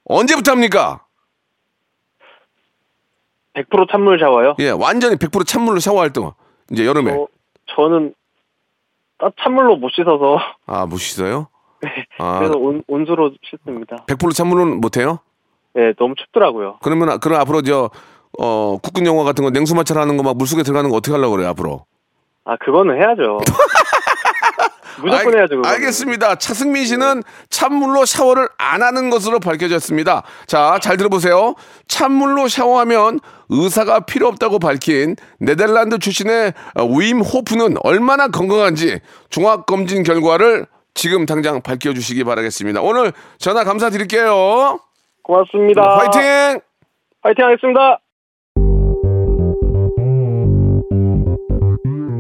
언제부터 0.04 0.52
합니까? 0.52 1.04
100% 3.54 3.90
찬물 3.90 4.18
샤워요. 4.20 4.54
예, 4.60 4.70
완전히 4.70 5.16
100% 5.16 5.46
찬물로 5.46 5.80
샤워할 5.80 6.12
동안 6.12 6.32
이제 6.70 6.86
여름에 6.86 7.12
어, 7.12 7.26
저는 7.74 8.14
따 9.18 9.30
찬물로 9.42 9.76
못 9.76 9.90
씻어서 9.90 10.38
아 10.66 10.86
못 10.86 10.98
씻어요? 10.98 11.48
아 12.18 12.38
그래서 12.38 12.56
온, 12.58 12.82
온수로 12.86 13.32
씻습니다. 13.42 14.04
100% 14.06 14.34
찬물은 14.34 14.80
못 14.80 14.96
해요? 14.96 15.18
예, 15.76 15.92
너무 15.98 16.14
춥더라고요. 16.16 16.78
그러면 16.82 17.18
그럼 17.20 17.40
앞으로 17.40 17.62
저 17.62 17.90
어, 18.38 18.78
국군 18.78 19.04
영화 19.06 19.24
같은 19.24 19.42
거 19.44 19.50
냉수 19.50 19.74
마찰 19.74 19.98
하는 19.98 20.16
거 20.16 20.22
막 20.22 20.36
물속에 20.36 20.62
들어가는 20.62 20.88
거 20.90 20.96
어떻게 20.96 21.12
하려고 21.12 21.34
그래요, 21.34 21.48
앞으로? 21.48 21.84
아, 22.44 22.56
그거는 22.56 22.96
해야죠. 22.96 23.38
무조건 25.02 25.28
알- 25.34 25.38
해야죠. 25.40 25.56
그거는. 25.56 25.64
알겠습니다. 25.70 26.34
차승민 26.36 26.84
씨는 26.84 27.22
찬물로 27.48 28.04
샤워를 28.04 28.48
안 28.58 28.82
하는 28.82 29.08
것으로 29.10 29.38
밝혀졌습니다. 29.40 30.22
자, 30.46 30.78
잘 30.82 30.96
들어보세요. 30.96 31.54
찬물로 31.88 32.48
샤워하면 32.48 33.20
의사가 33.48 34.00
필요 34.00 34.28
없다고 34.28 34.58
밝힌 34.58 35.16
네덜란드 35.38 35.98
출신의 35.98 36.52
어, 36.78 36.84
윈 36.84 37.20
호프는 37.20 37.76
얼마나 37.82 38.28
건강한지 38.28 39.00
종합 39.30 39.66
검진 39.66 40.02
결과를 40.02 40.66
지금 40.94 41.24
당장 41.24 41.62
밝혀주시기 41.62 42.24
바라겠습니다. 42.24 42.80
오늘 42.82 43.12
전화 43.38 43.64
감사드릴게요. 43.64 44.80
고맙습니다. 45.22 45.82
화이팅! 45.82 46.60
화이팅 47.22 47.44
하겠습니다. 47.46 47.98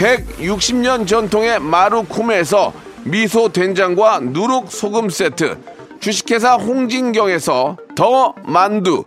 160년 0.00 1.06
전통의 1.06 1.60
마루코메에서 1.60 2.72
미소 3.04 3.50
된장과 3.50 4.20
누룩 4.20 4.72
소금 4.72 5.10
세트, 5.10 5.58
주식회사 6.00 6.54
홍진경에서 6.54 7.76
더 7.94 8.34
만두, 8.44 9.04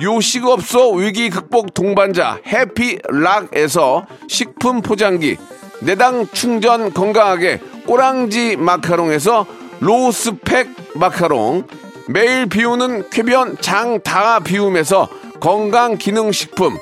요식업소 0.00 0.92
위기 0.92 1.30
극복 1.30 1.74
동반자 1.74 2.38
해피락에서 2.46 4.06
식품 4.28 4.82
포장기, 4.82 5.36
내당 5.80 6.28
충전 6.28 6.92
건강하게 6.94 7.60
꼬랑지 7.84 8.56
마카롱에서 8.56 9.46
로스팩 9.80 10.68
마카롱, 10.94 11.66
매일 12.08 12.46
비우는 12.46 13.10
쾌변 13.10 13.56
장다 13.60 14.38
비움에서 14.40 15.08
건강 15.40 15.98
기능 15.98 16.30
식품, 16.30 16.78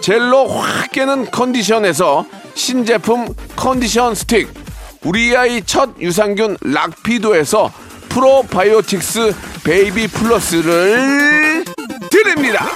젤로 0.00 0.46
확 0.46 0.92
깨는 0.92 1.32
컨디션에서 1.32 2.24
신제품 2.54 3.34
컨디션 3.56 4.14
스틱, 4.14 4.48
우리 5.04 5.36
아이 5.36 5.62
첫 5.62 5.90
유산균 6.00 6.56
락피도에서 6.60 7.72
프로바이오틱스 8.08 9.34
베이비 9.64 10.08
플러스를 10.08 11.64
드립니다. 12.10 12.66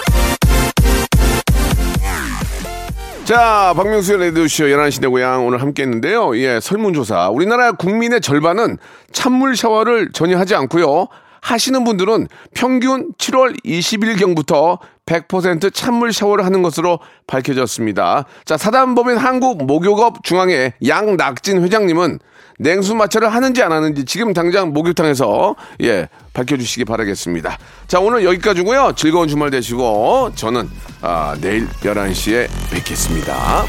자, 3.24 3.72
박명수의 3.74 4.18
라디오쇼 4.18 4.64
11시 4.64 5.00
내 5.00 5.06
고향 5.06 5.46
오늘 5.46 5.62
함께 5.62 5.82
했는데요. 5.82 6.36
예, 6.36 6.60
설문조사. 6.60 7.30
우리나라 7.30 7.72
국민의 7.72 8.20
절반은 8.20 8.76
찬물 9.12 9.56
샤워를 9.56 10.10
전혀 10.12 10.38
하지 10.38 10.54
않고요. 10.54 11.08
하시는 11.40 11.84
분들은 11.84 12.28
평균 12.54 13.12
7월 13.18 13.54
20일경부터 13.64 14.78
100% 15.06 15.72
찬물 15.74 16.12
샤워를 16.12 16.44
하는 16.44 16.62
것으로 16.62 17.00
밝혀졌습니다. 17.26 18.24
자, 18.44 18.56
사단법인 18.56 19.16
한국 19.16 19.66
목욕업 19.66 20.24
중앙회 20.24 20.74
양낙진 20.86 21.62
회장님은 21.62 22.20
냉수 22.58 22.94
마찰을 22.94 23.34
하는지 23.34 23.62
안 23.62 23.72
하는지 23.72 24.04
지금 24.04 24.32
당장 24.32 24.72
목욕탕에서 24.72 25.56
예, 25.82 26.08
밝혀주시기 26.32 26.84
바라겠습니다. 26.84 27.58
자, 27.88 28.00
오늘 28.00 28.24
여기까지고요 28.24 28.92
즐거운 28.96 29.28
주말 29.28 29.50
되시고 29.50 30.32
저는 30.36 30.70
아, 31.02 31.36
내일 31.40 31.68
11시에 31.68 32.48
뵙겠습니다. 32.70 33.64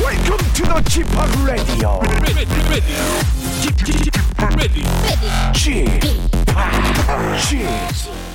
Welcome 0.00 0.38
to 0.54 0.64
the 0.66 0.80
Chip 0.88 1.08
Radio. 1.44 2.00
Chip, 7.42 8.29